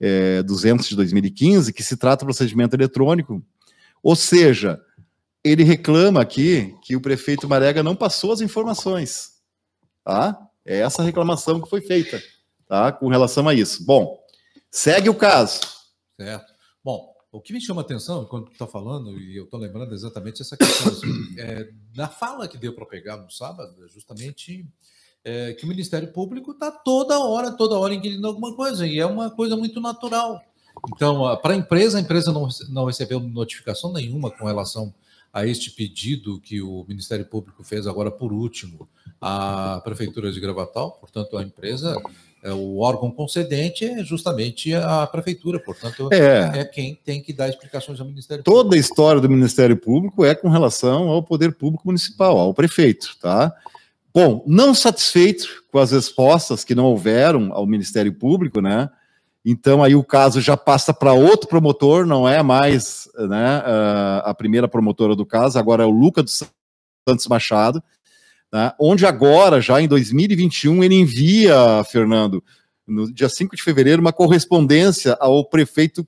[0.00, 3.42] é, 200 de 2015, que se trata de procedimento eletrônico,
[4.02, 4.80] ou seja,
[5.44, 9.34] ele reclama aqui que o prefeito Marega não passou as informações.
[10.02, 10.38] Tá?
[10.64, 12.22] É essa reclamação que foi feita
[12.66, 12.90] tá?
[12.90, 13.84] com relação a isso.
[13.84, 14.18] Bom,
[14.70, 15.60] segue o caso.
[16.18, 16.52] Certo.
[16.82, 19.92] Bom, o que me chama a atenção quando tu está falando, e eu estou lembrando
[19.92, 24.66] exatamente essa questão, assim, é, na fala que deu para pegar no sábado, é justamente
[25.22, 29.04] é, que o Ministério Público está toda hora, toda hora inquirindo alguma coisa, e é
[29.04, 30.40] uma coisa muito natural.
[30.94, 34.94] Então, para a empresa, a empresa não, não recebeu notificação nenhuma com relação
[35.34, 38.88] a este pedido que o Ministério Público fez agora por último
[39.20, 42.00] à Prefeitura de Gravatal, portanto, a empresa
[42.40, 46.60] é, o órgão concedente é justamente a prefeitura, portanto, é.
[46.60, 48.74] é, quem tem que dar explicações ao Ministério Toda Público.
[48.74, 53.52] a história do Ministério Público é com relação ao poder público municipal, ao prefeito, tá?
[54.14, 58.88] Bom, não satisfeito com as respostas que não houveram ao Ministério Público, né?
[59.44, 63.62] Então aí o caso já passa para outro promotor, não é mais né,
[64.24, 66.42] a primeira promotora do caso, agora é o Luca dos
[67.06, 67.82] Santos Machado,
[68.50, 72.42] né, onde agora, já em 2021, ele envia, Fernando,
[72.86, 76.06] no dia 5 de fevereiro, uma correspondência ao prefeito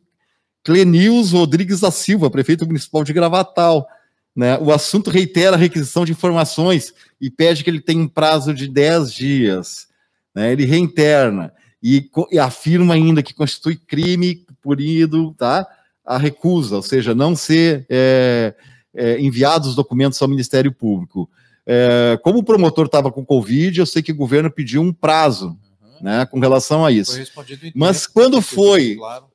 [0.65, 3.87] Clenils Rodrigues da Silva, prefeito municipal de Gravatal.
[4.35, 4.59] Né?
[4.59, 8.69] O assunto reitera a requisição de informações e pede que ele tenha um prazo de
[8.69, 9.87] 10 dias.
[10.35, 10.53] Né?
[10.53, 11.53] Ele reinterna
[11.95, 15.65] e, e, afirma ainda que constitui crime punido tá?
[16.05, 18.55] a recusa, ou seja, não ser é,
[18.93, 21.31] é, enviados os documentos ao Ministério Público.
[21.65, 25.57] É, como o promotor estava com Covid, eu sei que o governo pediu um prazo
[25.81, 26.03] uhum.
[26.03, 27.13] né, com relação a isso.
[27.13, 28.97] Foi respondido em Mas tempo, quando foi.
[28.97, 29.27] Claro.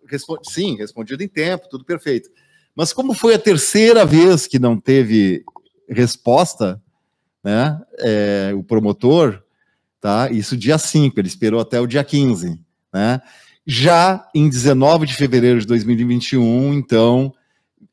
[0.44, 2.30] sim, respondido em tempo, tudo perfeito.
[2.76, 5.46] Mas como foi a terceira vez que não teve
[5.88, 6.82] resposta,
[7.42, 9.42] né, é, o promotor,
[10.02, 12.60] tá, isso dia 5, ele esperou até o dia 15.
[12.94, 13.22] Né,
[13.66, 17.34] já em 19 de fevereiro de 2021, então,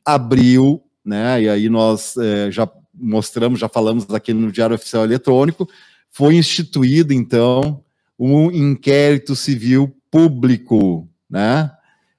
[0.05, 5.69] abriu, né, e aí nós é, já mostramos, já falamos aqui no Diário Oficial Eletrônico,
[6.11, 7.85] foi instituído, então,
[8.19, 11.71] um inquérito civil público, né?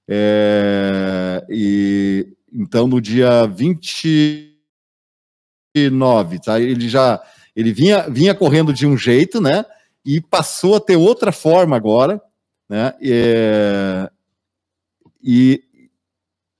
[0.07, 6.59] É, e então no dia 29, tá?
[6.59, 7.21] Ele já
[7.55, 9.65] ele vinha, vinha correndo de um jeito, né?
[10.09, 12.19] E passou a ter outra forma agora,
[12.67, 12.95] né?
[12.99, 14.09] É,
[15.21, 15.61] e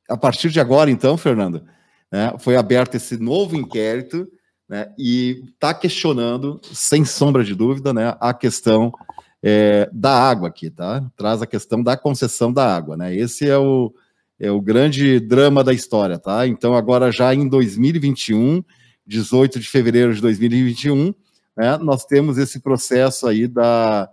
[0.08, 1.64] a partir de agora, então, Fernando,
[2.12, 4.32] né, foi aberto esse novo inquérito
[4.68, 8.94] né, e está questionando, sem sombra de dúvida, né, a questão
[9.42, 11.04] é, da água aqui, tá?
[11.18, 13.16] Traz a questão da concessão da água, né?
[13.16, 13.92] Esse é o,
[14.40, 16.46] é o grande drama da história, tá?
[16.46, 18.64] Então, agora já em 2021,
[19.08, 21.16] 18 de fevereiro de 2021,
[21.58, 24.10] né, nós temos esse processo aí da,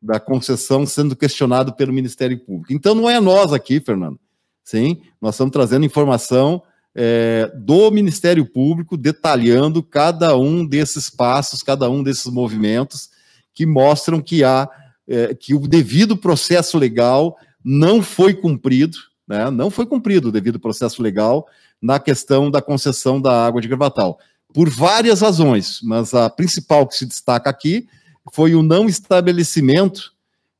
[0.00, 2.72] da concessão sendo questionado pelo Ministério Público.
[2.72, 4.18] Então, não é nós aqui, Fernando,
[4.64, 5.02] sim?
[5.20, 6.62] Nós estamos trazendo informação
[6.94, 13.10] é, do Ministério Público detalhando cada um desses passos, cada um desses movimentos
[13.52, 14.68] que mostram que há
[15.06, 18.96] é, que o devido processo legal não foi cumprido,
[19.26, 21.46] né, não foi cumprido o devido processo legal
[21.80, 24.18] na questão da concessão da água de Gravatal,
[24.56, 27.86] por várias razões, mas a principal que se destaca aqui
[28.32, 30.14] foi o não estabelecimento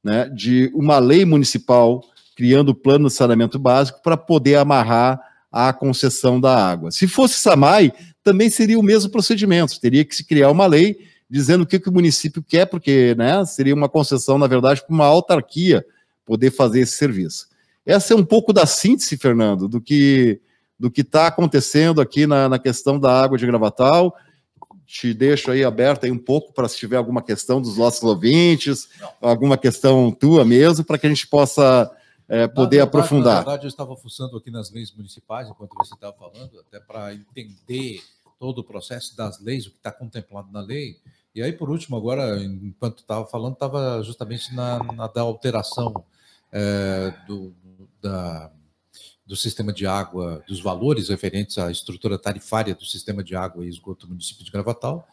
[0.05, 2.05] né, de uma lei municipal
[2.37, 5.19] criando o plano de saneamento básico para poder amarrar
[5.51, 6.91] a concessão da água.
[6.91, 7.91] Se fosse SAMAI,
[8.23, 11.89] também seria o mesmo procedimento, teria que se criar uma lei dizendo o que, que
[11.89, 15.83] o município quer, porque né, seria uma concessão, na verdade, para uma autarquia
[16.27, 17.49] poder fazer esse serviço.
[17.87, 20.39] Essa é um pouco da síntese, Fernando, do que
[20.79, 24.15] do que está acontecendo aqui na, na questão da água de Gravatal.
[24.87, 28.89] Te deixo aí aberto aí um pouco para se tiver alguma questão dos nossos ouvintes,
[29.21, 31.91] alguma questão tua mesmo, para que a gente possa
[32.29, 33.35] é, poder verdade, aprofundar.
[33.35, 37.13] Na verdade, eu estava fuçando aqui nas leis municipais, enquanto você estava falando, até para
[37.15, 38.01] entender
[38.39, 40.97] todo o processo das leis, o que está contemplado na lei.
[41.35, 46.05] E aí, por último, agora, enquanto estava falando, estava justamente na, na, da alteração
[46.53, 47.53] é, do,
[48.01, 48.51] da,
[49.27, 53.69] do sistema de água, dos valores referentes à estrutura tarifária do sistema de água e
[53.69, 55.07] esgoto do município de Gravatal,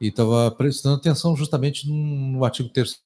[0.00, 3.00] e estava prestando atenção justamente no, artigo 3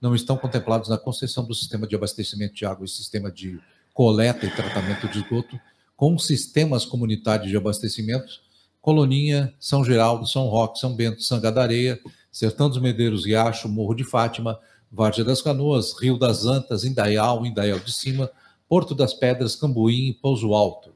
[0.00, 3.58] não estão contemplados na concessão do sistema de abastecimento de água e sistema de
[3.94, 5.58] coleta e tratamento de esgoto
[5.96, 8.40] com sistemas comunitários de abastecimento,
[8.80, 11.98] Coloninha, São Geraldo, São Roque, São Bento, Sanga da Areia,
[12.30, 14.58] Sertão dos Medeiros, Riacho, Morro de Fátima,
[14.90, 18.30] Várzea das Canoas, Rio das Antas, Indaial, Indaial de Cima,
[18.68, 20.92] Porto das Pedras, Cambuí e Pouso Alto.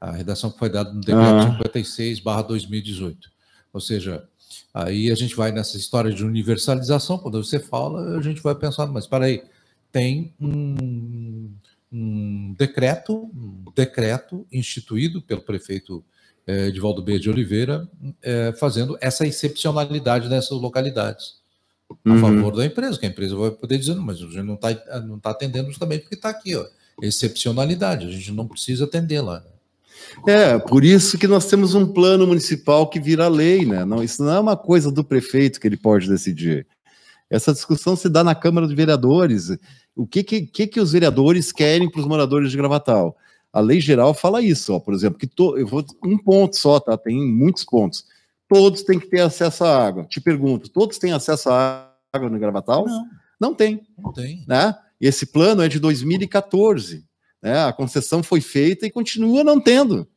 [0.00, 1.56] A redação que foi dada no decreto ah.
[1.58, 3.30] 56, 2018.
[3.72, 4.26] Ou seja,
[4.72, 8.92] aí a gente vai nessa história de universalização, quando você fala, a gente vai pensando,
[8.92, 9.42] mas para aí,
[9.90, 11.50] tem um,
[11.92, 16.04] um, decreto, um decreto instituído pelo prefeito
[16.46, 17.18] eh, Edivaldo B.
[17.18, 17.88] de Oliveira,
[18.22, 21.43] eh, fazendo essa excepcionalidade nessas localidades
[21.90, 22.20] a uhum.
[22.20, 25.18] favor da empresa, que a empresa vai poder dizer, mas a gente não está não
[25.18, 26.64] tá atendendo justamente porque está aqui, ó,
[27.02, 29.40] excepcionalidade, a gente não precisa atendê-la.
[29.40, 29.46] Né?
[30.26, 33.84] É, por isso que nós temos um plano municipal que vira lei, né?
[33.84, 36.66] Não, isso não é uma coisa do prefeito que ele pode decidir.
[37.28, 39.56] Essa discussão se dá na Câmara de Vereadores.
[39.96, 43.16] O que, que, que, que os vereadores querem para os moradores de Gravatal?
[43.52, 46.80] A lei geral fala isso, ó, por exemplo, que to, eu vou um ponto só,
[46.80, 46.96] tá?
[46.96, 48.04] Tem muitos pontos
[48.48, 50.04] todos têm que ter acesso à água.
[50.04, 52.86] Te pergunto, todos têm acesso à água no Gravatal?
[52.86, 53.06] Não.
[53.40, 53.86] Não tem.
[53.98, 54.44] Não tem.
[54.46, 54.74] Né?
[55.00, 57.04] Esse plano é de 2014.
[57.42, 57.64] Né?
[57.64, 60.08] A concessão foi feita e continua não tendo.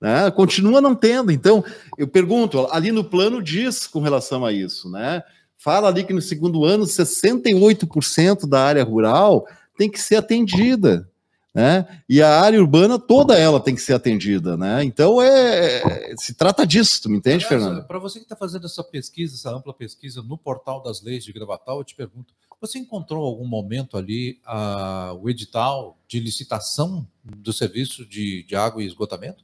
[0.00, 0.30] Né?
[0.30, 1.32] Continua não tendo.
[1.32, 1.64] Então,
[1.96, 5.22] eu pergunto, ali no plano diz com relação a isso, né?
[5.56, 9.46] Fala ali que no segundo ano, 68% da área rural
[9.76, 11.08] tem que ser atendida
[11.56, 12.02] né?
[12.06, 14.84] E a área urbana toda ela tem que ser atendida, né?
[14.84, 17.82] Então é, se trata disso, tu me entende, Fernando?
[17.86, 21.32] Para você que está fazendo essa pesquisa, essa ampla pesquisa no portal das leis de
[21.32, 27.54] Gravatal, eu te pergunto: você encontrou algum momento ali uh, o edital de licitação do
[27.54, 29.42] serviço de, de água e esgotamento?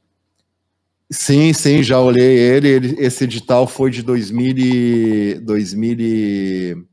[1.11, 2.67] Sim, sim, já olhei ele.
[2.67, 6.85] ele esse edital foi de 2000 e, 2000 e 16,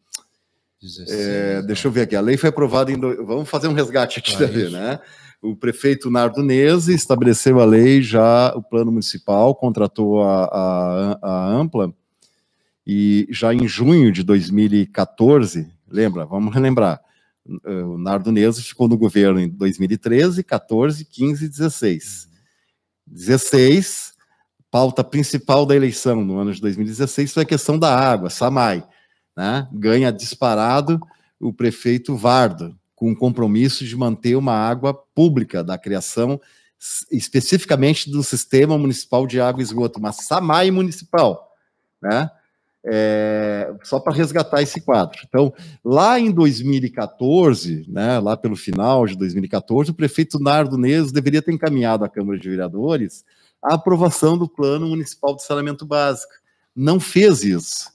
[1.09, 2.99] é, deixa eu ver aqui, a lei foi aprovada em.
[2.99, 3.25] Do...
[3.27, 4.99] Vamos fazer um resgate aqui ah, ver, né?
[5.43, 11.49] O prefeito Nardo Nese estabeleceu a lei, já o plano municipal, contratou a, a, a
[11.49, 11.93] Ampla,
[12.87, 16.25] e já em junho de 2014, lembra?
[16.25, 17.01] Vamos relembrar.
[17.87, 22.29] O Nardo Nese ficou no governo em 2013, 14, 15 e 16.
[23.07, 24.13] 16,
[24.71, 28.87] pauta principal da eleição no ano de 2016 foi a questão da água, SAMAI
[29.41, 31.01] né, ganha disparado
[31.41, 36.39] o prefeito Vardo, com o compromisso de manter uma água pública, da criação
[37.11, 41.55] especificamente do Sistema Municipal de Água e Esgoto, uma SAMAI municipal,
[42.03, 42.31] né?
[42.85, 45.19] É, só para resgatar esse quadro.
[45.27, 51.43] Então, lá em 2014, né, lá pelo final de 2014, o prefeito Nardo Neves deveria
[51.43, 53.25] ter encaminhado à Câmara de Vereadores
[53.63, 56.33] a aprovação do Plano Municipal de Saneamento Básico.
[56.75, 57.91] Não fez isso.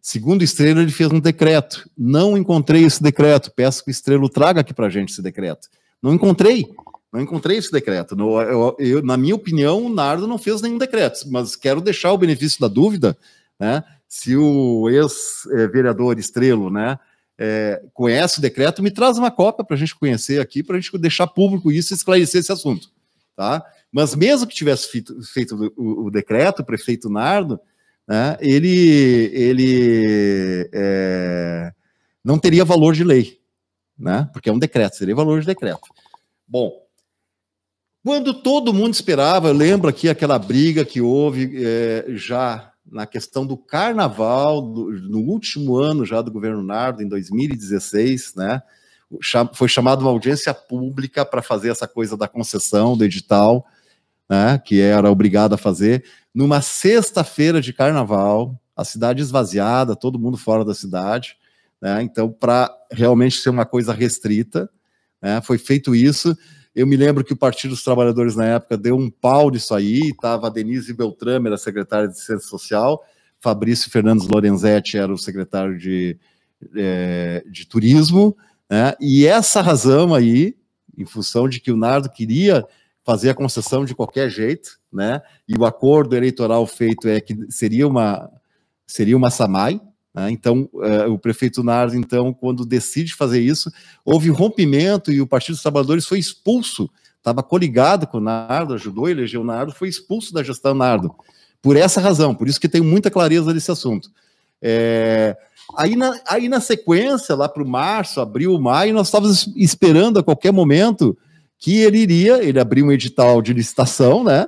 [0.00, 1.88] Segundo Estrela, ele fez um decreto.
[1.96, 3.50] Não encontrei esse decreto.
[3.54, 5.68] Peço que o Estrela traga aqui para a gente esse decreto.
[6.02, 6.64] Não encontrei.
[7.12, 8.16] Não encontrei esse decreto.
[8.18, 12.18] Eu, eu, na minha opinião, o Nardo não fez nenhum decreto, mas quero deixar o
[12.18, 13.16] benefício da dúvida,
[13.58, 13.82] né?
[14.06, 16.98] Se o ex-vereador Estrelo, né,
[17.36, 20.80] é, conhece o decreto, me traz uma cópia para a gente conhecer aqui, para a
[20.80, 22.88] gente deixar público isso e esclarecer esse assunto,
[23.36, 23.62] tá?
[23.92, 27.60] Mas mesmo que tivesse feito, feito o, o decreto, o prefeito Nardo,
[28.08, 31.72] né, ele, ele é,
[32.24, 33.38] não teria valor de lei,
[33.98, 35.88] né, porque é um decreto, seria valor de decreto.
[36.46, 36.72] Bom,
[38.02, 43.46] quando todo mundo esperava, eu lembro aqui aquela briga que houve é, já na questão
[43.46, 48.62] do carnaval, do, no último ano já do governo Nardo, em 2016, né?
[49.54, 53.66] Foi chamada uma audiência pública para fazer essa coisa da concessão, do edital,
[54.28, 54.60] né?
[54.64, 60.64] Que era obrigado a fazer numa sexta-feira de carnaval, a cidade esvaziada, todo mundo fora
[60.64, 61.36] da cidade,
[61.80, 62.02] né?
[62.02, 64.70] Então, para realmente ser uma coisa restrita,
[65.20, 65.40] né?
[65.40, 66.36] Foi feito isso.
[66.74, 70.10] Eu me lembro que o Partido dos Trabalhadores na época deu um pau disso aí,
[70.10, 73.02] estava a Denise Beltrame, era secretária de Ciência Social,
[73.40, 76.18] Fabrício Fernandes Lorenzetti era o secretário de,
[76.76, 78.36] é, de Turismo,
[78.70, 78.94] né?
[79.00, 80.56] E essa razão aí,
[80.96, 82.64] em função de que o Nardo queria
[83.08, 85.22] fazer a concessão de qualquer jeito, né?
[85.48, 88.30] E o acordo eleitoral feito é que seria uma
[88.86, 89.80] seria uma SAMAI,
[90.14, 90.30] né?
[90.30, 93.72] Então, uh, o prefeito Nardo, então, quando decide fazer isso,
[94.04, 99.06] houve rompimento e o Partido dos Trabalhadores foi expulso, estava coligado com o Nardo, ajudou
[99.06, 101.10] a eleger o Nardo, foi expulso da gestão Nardo,
[101.62, 104.10] por essa razão, por isso que tem muita clareza nesse assunto.
[104.60, 105.34] É,
[105.78, 110.22] aí, na, aí na sequência, lá para o março, abril, maio, nós estávamos esperando a
[110.22, 111.16] qualquer momento
[111.58, 114.46] que ele iria, ele abriu um edital de licitação, né?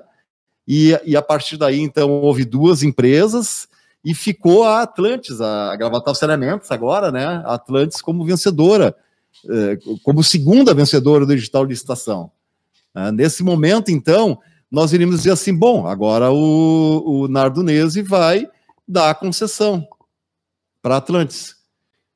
[0.67, 3.69] E, e a partir daí, então, houve duas empresas
[4.05, 7.43] e ficou a Atlantis, a Gravatal Saneamentos agora, né?
[7.45, 8.95] A Atlantis como vencedora,
[9.49, 12.31] eh, como segunda vencedora do edital de licitação.
[12.95, 14.39] Ah, nesse momento, então,
[14.71, 18.49] nós iríamos dizer assim: bom, agora o, o vai
[18.87, 19.87] dar a concessão
[20.81, 21.57] para Atlantis.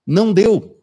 [0.06, 0.78] Não deu.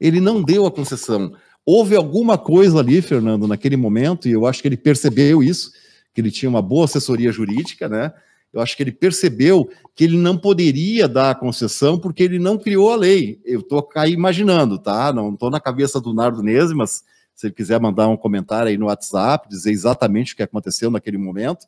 [0.00, 1.34] Ele não deu a concessão.
[1.66, 5.72] Houve alguma coisa ali, Fernando, naquele momento, e eu acho que ele percebeu isso,
[6.12, 8.12] que ele tinha uma boa assessoria jurídica, né?
[8.52, 12.56] Eu acho que ele percebeu que ele não poderia dar a concessão porque ele não
[12.56, 13.40] criou a lei.
[13.44, 15.12] Eu estou aí imaginando, tá?
[15.12, 17.02] Não estou na cabeça do Nardo Nese, mas
[17.34, 21.18] se ele quiser mandar um comentário aí no WhatsApp, dizer exatamente o que aconteceu naquele
[21.18, 21.66] momento.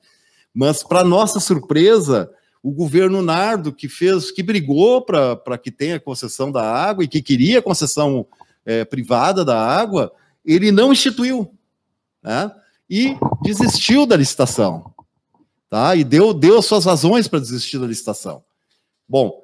[0.55, 2.30] Mas, para nossa surpresa,
[2.62, 7.20] o governo Nardo, que fez, que brigou para que tenha concessão da água e que
[7.20, 8.26] queria concessão
[8.67, 10.12] é, privada da água,
[10.45, 11.55] ele não instituiu.
[12.23, 12.51] Né?
[12.91, 14.93] E desistiu da licitação.
[15.71, 15.97] Tá?
[15.97, 18.45] E deu, deu as suas razões para desistir da licitação.
[19.09, 19.41] Bom,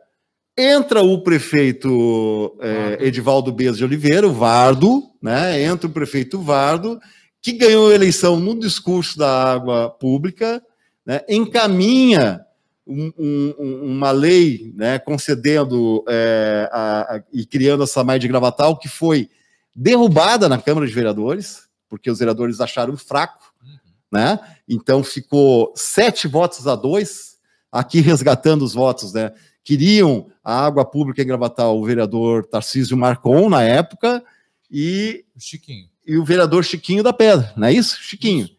[0.57, 5.63] Entra o prefeito é, Edivaldo Bez de Oliveira, o Vardo, né?
[5.63, 7.01] Entra o prefeito Vardo,
[7.41, 10.63] que ganhou a eleição no discurso da água pública,
[11.07, 11.23] né?
[11.27, 12.45] encaminha
[12.87, 18.77] um, um, uma lei né, concedendo é, a, a, e criando a SAMAI de Gravatal,
[18.77, 19.29] que foi
[19.75, 23.79] derrubada na Câmara de Vereadores, porque os vereadores acharam fraco, uhum.
[24.11, 24.41] né?
[24.69, 27.39] Então ficou sete votos a dois,
[27.71, 29.33] aqui resgatando os votos, né?
[29.65, 34.23] queriam a água pública em Gravatal, o vereador Tarcísio Marcon, na época,
[34.71, 35.89] e, Chiquinho.
[36.07, 37.99] e o vereador Chiquinho da Pedra, não é isso?
[38.01, 38.47] Chiquinho.
[38.47, 38.57] Isso.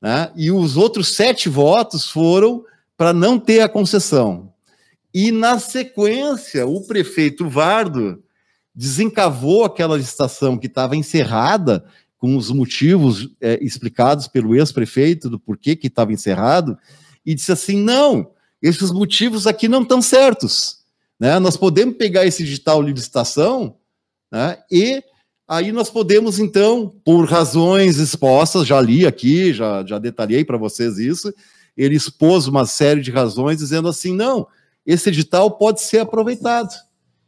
[0.00, 0.30] Né?
[0.34, 2.64] E os outros sete votos foram
[3.00, 4.52] para não ter a concessão.
[5.14, 8.22] E, na sequência, o prefeito Vardo
[8.74, 11.82] desencavou aquela licitação que estava encerrada,
[12.18, 16.76] com os motivos é, explicados pelo ex-prefeito do porquê que estava encerrado,
[17.24, 20.80] e disse assim: não, esses motivos aqui não estão certos.
[21.18, 21.38] Né?
[21.38, 23.76] Nós podemos pegar esse digital de licitação
[24.30, 24.58] né?
[24.70, 25.02] e
[25.48, 30.98] aí nós podemos, então, por razões expostas, já li aqui, já, já detalhei para vocês
[30.98, 31.32] isso,
[31.80, 34.46] ele expôs uma série de razões dizendo assim: não,
[34.84, 36.74] esse edital pode ser aproveitado.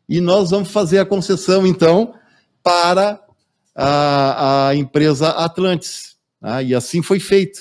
[0.07, 2.14] E nós vamos fazer a concessão, então,
[2.62, 3.18] para
[3.74, 6.16] a, a empresa Atlantis.
[6.38, 6.62] Tá?
[6.62, 7.61] E assim foi feito.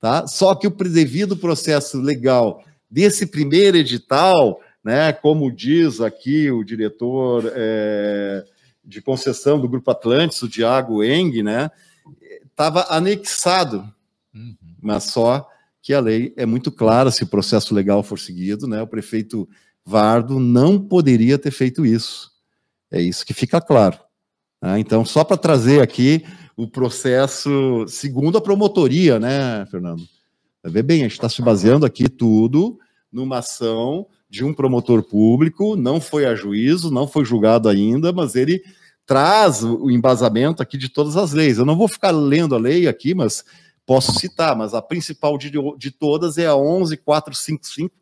[0.00, 0.24] Tá?
[0.28, 7.52] Só que o devido processo legal desse primeiro edital, né, como diz aqui o diretor
[7.54, 8.44] é,
[8.84, 11.70] de concessão do Grupo Atlantis, o Diago Eng, né,
[12.44, 13.92] estava anexado,
[14.32, 14.56] uhum.
[14.80, 15.48] mas só
[15.82, 19.48] que a lei é muito clara se o processo legal for seguido, né, o prefeito
[19.84, 22.30] Vardo não poderia ter feito isso.
[22.90, 23.98] É isso que fica claro.
[24.60, 24.78] Né?
[24.78, 26.24] Então, só para trazer aqui
[26.56, 30.02] o processo segundo a promotoria, né, Fernando?
[30.62, 32.78] Vê bem, a gente está se baseando aqui tudo
[33.10, 38.36] numa ação de um promotor público, não foi a juízo, não foi julgado ainda, mas
[38.36, 38.62] ele
[39.06, 41.58] traz o embasamento aqui de todas as leis.
[41.58, 43.44] Eu não vou ficar lendo a lei aqui, mas
[43.90, 47.92] posso citar, mas a principal de, de todas é a 11455,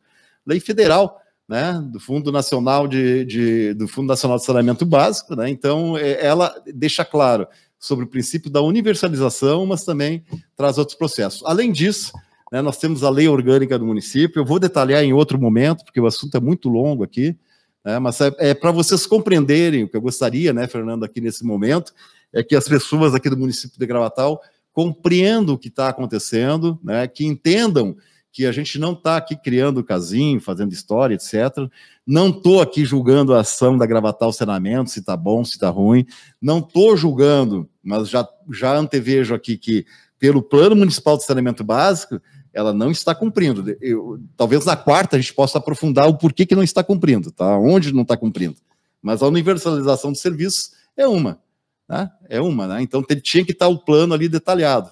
[0.44, 1.18] lei federal,
[1.48, 5.48] né, do Fundo Nacional de, de, do Fundo Nacional de Saneamento Básico, né?
[5.48, 10.22] Então, é, ela deixa claro sobre o princípio da universalização, mas também
[10.54, 11.42] traz outros processos.
[11.46, 12.12] Além disso,
[12.52, 15.98] né, nós temos a lei orgânica do município, eu vou detalhar em outro momento, porque
[16.02, 17.34] o assunto é muito longo aqui,
[17.82, 21.46] né, mas é, é para vocês compreenderem o que eu gostaria, né, Fernando, aqui nesse
[21.46, 21.94] momento,
[22.30, 24.38] é que as pessoas aqui do município de Gravatal
[24.78, 27.96] compreendam o que está acontecendo, né, que entendam
[28.30, 31.68] que a gente não está aqui criando casinho, fazendo história, etc.
[32.06, 36.06] Não estou aqui julgando a ação da Gravatal Senamento, se está bom, se está ruim.
[36.40, 39.84] Não estou julgando, mas já, já antevejo aqui que,
[40.16, 42.22] pelo Plano Municipal de Saneamento Básico,
[42.54, 43.76] ela não está cumprindo.
[43.80, 47.58] Eu, talvez na quarta a gente possa aprofundar o porquê que não está cumprindo, tá?
[47.58, 48.58] Onde não está cumprindo.
[49.02, 51.40] Mas a universalização de serviços é uma,
[51.88, 52.10] né?
[52.28, 52.82] É uma, né?
[52.82, 54.90] Então tinha que estar o plano ali detalhado.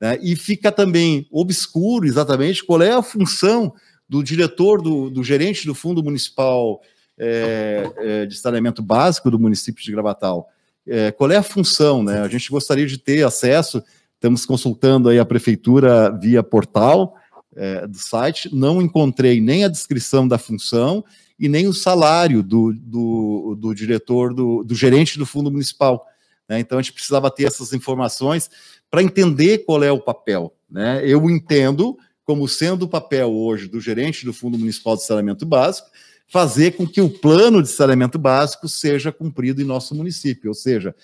[0.00, 0.18] Né?
[0.22, 3.74] E fica também obscuro exatamente qual é a função
[4.08, 6.80] do diretor, do, do gerente do Fundo Municipal
[7.18, 10.48] é, é, de Saneamento Básico do município de Gravatal.
[10.86, 12.20] É, qual é a função, né?
[12.22, 13.82] A gente gostaria de ter acesso
[14.20, 17.14] Estamos consultando aí a prefeitura via portal
[17.56, 18.54] é, do site.
[18.54, 21.02] Não encontrei nem a descrição da função
[21.38, 26.04] e nem o salário do, do, do diretor, do, do, gerente do fundo municipal.
[26.50, 26.58] Né?
[26.58, 28.50] Então a gente precisava ter essas informações
[28.90, 30.52] para entender qual é o papel.
[30.68, 31.00] Né?
[31.06, 35.88] Eu entendo como sendo o papel hoje do gerente do Fundo Municipal de Saneamento Básico,
[36.26, 40.94] fazer com que o plano de saneamento básico seja cumprido em nosso município, ou seja,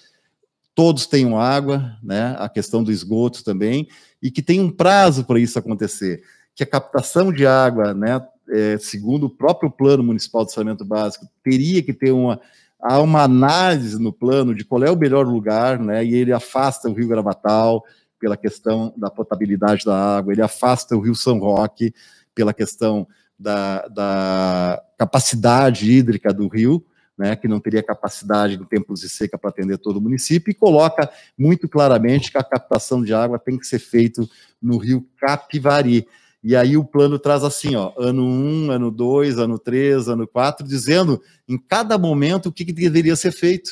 [0.72, 2.36] todos tenham água, né?
[2.38, 3.88] A questão do esgoto também,
[4.22, 6.22] e que tem um prazo para isso acontecer,
[6.54, 8.24] que a captação de água, né?
[8.48, 12.40] É, segundo o próprio plano municipal de saneamento básico, teria que ter uma
[12.88, 16.04] há uma análise no plano de qual é o melhor lugar, né?
[16.04, 17.84] E ele afasta o Rio Gravatal
[18.18, 21.92] pela questão da potabilidade da água, ele afasta o Rio São Roque
[22.34, 23.06] pela questão
[23.38, 26.84] da, da capacidade hídrica do rio,
[27.16, 30.54] né, que não teria capacidade em tempos de seca para atender todo o município, e
[30.54, 34.22] coloca muito claramente que a captação de água tem que ser feita
[34.60, 36.06] no rio Capivari.
[36.46, 40.28] E aí o plano traz assim, ó, ano 1, um, ano 2, ano 3, ano
[40.28, 43.68] 4, dizendo em cada momento o que, que deveria ser feito.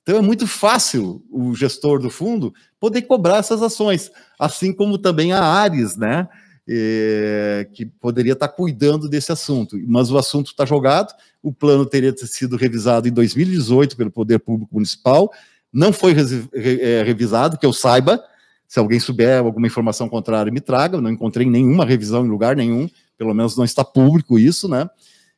[0.00, 5.32] Então é muito fácil o gestor do fundo poder cobrar essas ações, assim como também
[5.32, 6.28] a Ares, né?
[6.68, 9.76] É, que poderia estar cuidando desse assunto.
[9.84, 14.72] Mas o assunto está jogado, o plano teria sido revisado em 2018 pelo Poder Público
[14.72, 15.32] Municipal,
[15.72, 16.14] não foi
[16.52, 18.22] é, revisado, que eu saiba.
[18.68, 21.00] Se alguém souber alguma informação contrária, me traga.
[21.00, 24.88] Não encontrei nenhuma revisão em lugar nenhum, pelo menos não está público isso, né?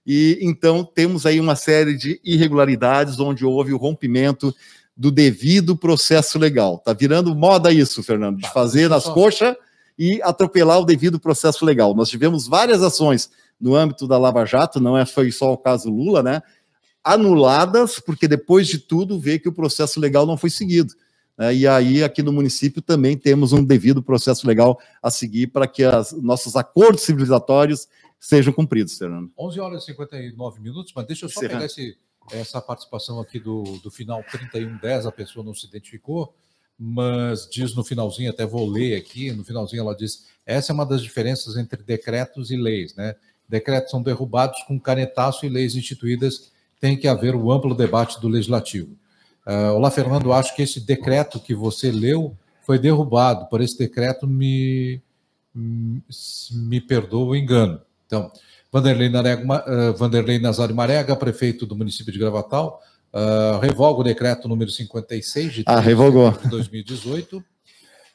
[0.05, 4.53] E então temos aí uma série de irregularidades onde houve o rompimento
[4.97, 6.79] do devido processo legal.
[6.79, 9.55] Tá virando moda isso, Fernando, de fazer nas coxas
[9.97, 11.95] e atropelar o devido processo legal.
[11.95, 15.89] Nós tivemos várias ações no âmbito da Lava Jato, não é foi só o caso
[15.89, 16.43] Lula, né?
[17.05, 20.95] Anuladas, porque depois de tudo vê que o processo legal não foi seguido.
[21.41, 21.55] Né?
[21.55, 25.83] E aí, aqui no município, também temos um devido processo legal a seguir para que
[25.87, 27.89] os nossos acordos civilizatórios
[28.19, 29.33] sejam cumpridos, Fernando.
[29.39, 31.97] 11 horas e 59 minutos, mas deixa eu só pegar esse,
[32.31, 36.35] essa participação aqui do, do final 3110, a pessoa não se identificou
[36.83, 40.87] mas diz no finalzinho, até vou ler aqui, no finalzinho ela diz: essa é uma
[40.87, 43.15] das diferenças entre decretos e leis, né?
[43.47, 48.19] Decretos são derrubados com canetaço e leis instituídas tem que haver o um amplo debate
[48.19, 48.97] do legislativo.
[49.51, 53.47] Uh, Olá, Fernando, acho que esse decreto que você leu foi derrubado.
[53.47, 55.03] Por esse decreto, me,
[55.53, 57.81] me perdoa o engano.
[58.07, 58.31] Então,
[58.71, 62.81] Vanderlei, Narega, uh, Vanderlei Nazário Marega, prefeito do município de Gravatal,
[63.13, 66.31] Uh, revoga o decreto número 56 de, ah, revogou.
[66.31, 67.45] de 2018, uh,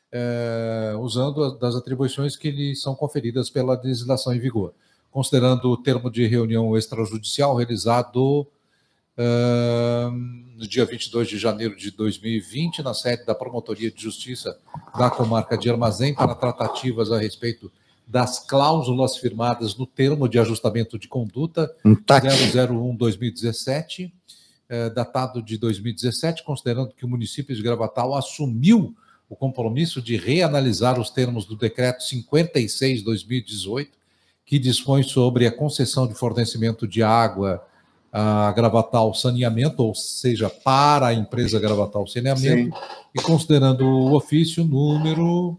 [0.09, 4.73] é, usando das atribuições que lhe são conferidas pela legislação em vigor,
[5.11, 8.47] considerando o termo de reunião extrajudicial realizado
[9.17, 14.57] uh, no dia 22 de janeiro de 2020, na sede da Promotoria de Justiça
[14.97, 17.69] da Comarca de Armazém, para tratativas a respeito
[18.07, 24.11] das cláusulas firmadas no termo de ajustamento de conduta 001-2017
[24.67, 28.95] é, datado de 2017, considerando que o município de Gravatal assumiu
[29.29, 33.89] o compromisso de reanalisar os termos do decreto 56/2018,
[34.45, 37.65] que dispõe sobre a concessão de fornecimento de água
[38.17, 42.81] a Gravatal Saneamento, ou seja, para a empresa Gravatal Saneamento, Sim.
[43.13, 45.57] e considerando o ofício, número,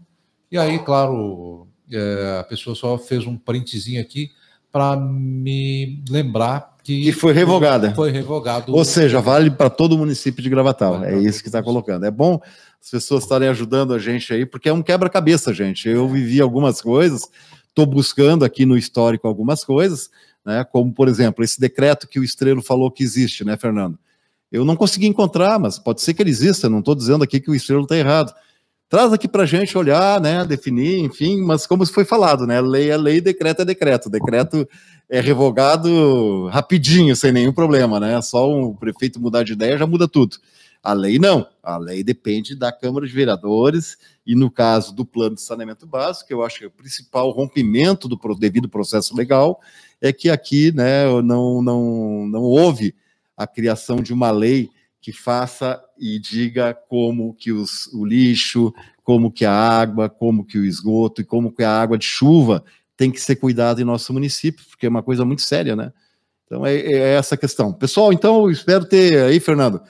[0.51, 4.31] e aí, claro, é, a pessoa só fez um printzinho aqui
[4.71, 7.93] para me lembrar que, que foi revogada.
[7.93, 8.73] Foi revogado.
[8.73, 10.99] Ou seja, vale para todo o município de Gravatal.
[10.99, 12.07] Vale é isso que está colocando.
[12.07, 12.41] É bom
[12.81, 15.87] as pessoas estarem ajudando a gente aí, porque é um quebra-cabeça, gente.
[15.87, 17.29] Eu vivi algumas coisas,
[17.69, 20.09] estou buscando aqui no histórico algumas coisas,
[20.47, 20.63] né?
[20.63, 23.99] Como, por exemplo, esse decreto que o Estrelo falou que existe, né, Fernando?
[24.49, 26.69] Eu não consegui encontrar, mas pode ser que ele exista.
[26.69, 28.33] Não estou dizendo aqui que o Estrelo está errado.
[28.87, 32.89] Traz aqui para a gente olhar, né, definir, enfim, mas como foi falado, né, lei
[32.89, 34.09] é lei, decreto é decreto.
[34.09, 34.65] Decreto
[35.09, 38.21] é revogado rapidinho, sem nenhum problema, né?
[38.21, 40.37] Só o prefeito mudar de ideia já muda tudo.
[40.81, 41.45] A lei não.
[41.61, 46.31] A lei depende da Câmara de Vereadores e, no caso do plano de saneamento básico,
[46.31, 49.59] eu acho que o principal rompimento do devido processo legal
[50.01, 52.95] é que aqui né, não, não, não houve
[53.35, 54.69] a criação de uma lei
[55.01, 58.73] que faça e diga como que os, o lixo,
[59.03, 62.63] como que a água, como que o esgoto e como que a água de chuva
[62.95, 65.93] tem que ser cuidado em nosso município, porque é uma coisa muito séria, né?
[66.45, 67.71] Então é, é essa questão.
[67.71, 69.81] Pessoal, então eu espero ter aí, Fernando,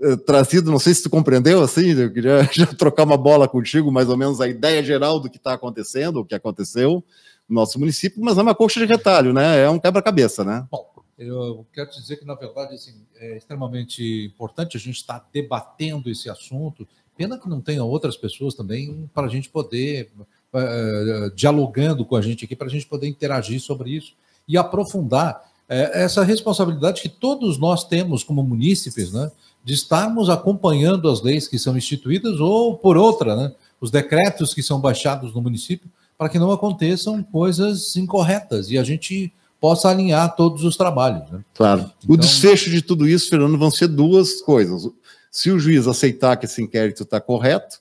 [0.00, 2.48] eh, trazido, não sei se tu compreendeu, assim, eu queria
[2.78, 6.24] trocar uma bola contigo, mais ou menos a ideia geral do que está acontecendo, o
[6.24, 7.04] que aconteceu
[7.48, 9.60] nosso município, mas é uma coxa de retalho, né?
[9.60, 10.66] É um quebra-cabeça, né?
[10.70, 10.86] Bom,
[11.18, 16.10] eu quero te dizer que, na verdade, assim, é extremamente importante a gente estar debatendo
[16.10, 16.86] esse assunto.
[17.16, 22.20] Pena que não tenha outras pessoas também para a gente poder uh, dialogando com a
[22.20, 24.14] gente aqui para a gente poder interagir sobre isso
[24.46, 29.30] e aprofundar uh, essa responsabilidade que todos nós temos como munícipes, né,
[29.64, 34.62] de estarmos acompanhando as leis que são instituídas ou, por outra, né, os decretos que
[34.62, 40.34] são baixados no município para que não aconteçam coisas incorretas e a gente possa alinhar
[40.36, 41.30] todos os trabalhos.
[41.30, 41.40] Né?
[41.54, 41.90] Claro.
[41.98, 44.88] Então, o desfecho de tudo isso, Fernando, vão ser duas coisas
[45.30, 47.80] Se o juiz aceitar que esse inquérito está correto,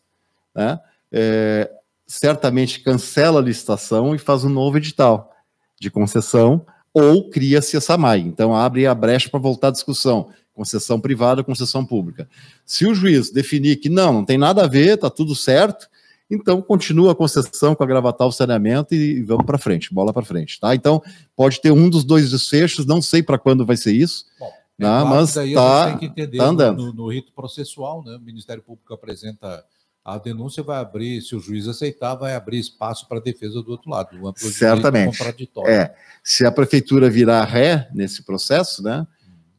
[0.54, 0.80] né,
[1.12, 1.70] é,
[2.08, 5.32] certamente cancela a licitação e faz um novo edital
[5.80, 8.20] de concessão ou cria-se essa MAI.
[8.22, 10.30] Então, abre a brecha para voltar à discussão.
[10.54, 12.30] Concessão privada, concessão pública.
[12.66, 15.90] Se o juiz definir que não, não tem nada a ver, está tudo certo,
[16.30, 20.60] então continua a concessão com a o saneamento e vamos para frente, bola para frente,
[20.60, 20.74] tá?
[20.74, 21.02] Então
[21.36, 24.84] pode ter um dos dois desfechos, não sei para quando vai ser isso, Bom, é
[24.84, 24.90] né?
[24.90, 25.98] claro mas está
[26.38, 26.88] tá andando.
[26.88, 28.16] No, no, rito processual, né?
[28.16, 29.64] O Ministério Público apresenta
[30.04, 33.72] a denúncia, vai abrir, se o juiz aceitar, vai abrir espaço para a defesa do
[33.72, 35.18] outro lado, um Certamente.
[35.66, 39.06] É, se a prefeitura virar ré nesse processo, né?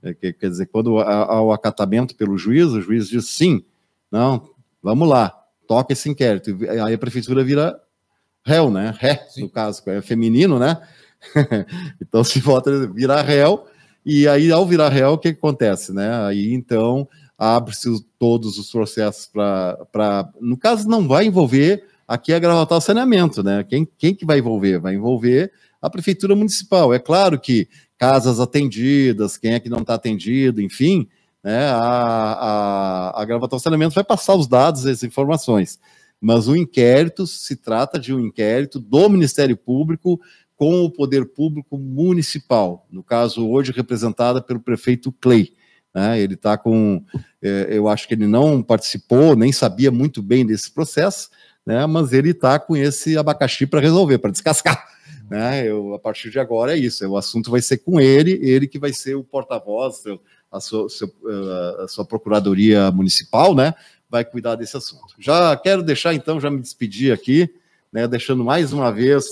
[0.03, 3.65] É, quer dizer, quando há o acatamento pelo juiz, o juiz diz sim,
[4.11, 4.49] não,
[4.81, 6.57] vamos lá, toca esse inquérito.
[6.85, 7.81] Aí a prefeitura vira
[8.45, 8.95] réu, né?
[8.99, 9.43] Ré, Sim.
[9.43, 10.81] no caso, é feminino, né?
[12.01, 13.67] então se vota virar réu,
[14.05, 16.25] e aí ao virar réu, o que, que acontece, né?
[16.27, 17.89] Aí então abre-se
[18.19, 20.31] todos os processos para.
[20.41, 23.65] No caso, não vai envolver aqui a gravatar o saneamento, né?
[23.65, 24.79] Quem, quem que vai envolver?
[24.79, 25.53] Vai envolver
[25.83, 26.95] a prefeitura municipal.
[26.95, 31.09] É claro que casas atendidas, quem é que não está atendido, enfim,
[31.47, 35.79] né, a, a, a saneamento vai passar os dados, as informações.
[36.21, 40.21] Mas o inquérito se trata de um inquérito do Ministério Público
[40.57, 45.53] com o poder público municipal, no caso hoje representada pelo prefeito Clay.
[45.95, 47.01] Né, ele está com,
[47.41, 51.31] é, eu acho que ele não participou, nem sabia muito bem desse processo,
[51.65, 54.85] né, mas ele está com esse abacaxi para resolver, para descascar.
[55.31, 58.67] Né, eu, a partir de agora é isso, o assunto vai ser com ele, ele
[58.67, 60.03] que vai ser o porta-voz,
[60.51, 63.75] a sua, seu, eh, a sua procuradoria municipal, né,
[64.09, 65.15] vai cuidar desse assunto.
[65.19, 67.53] Já quero deixar, então, já me despedir aqui,
[67.93, 69.25] né, deixando mais uma vez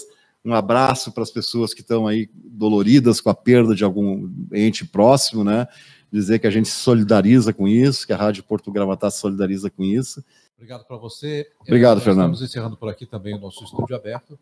[0.44, 4.84] um abraço para as pessoas que estão aí doloridas com a perda de algum ente
[4.84, 5.66] próximo, né,
[6.12, 9.70] dizer que a gente se solidariza com isso, que a Rádio Porto Gravatá se solidariza
[9.70, 10.24] com isso.
[10.56, 11.50] Obrigado para você.
[11.60, 12.32] Obrigado, Fernando.
[12.32, 14.38] Estamos encerrando por aqui também o nosso estúdio aberto.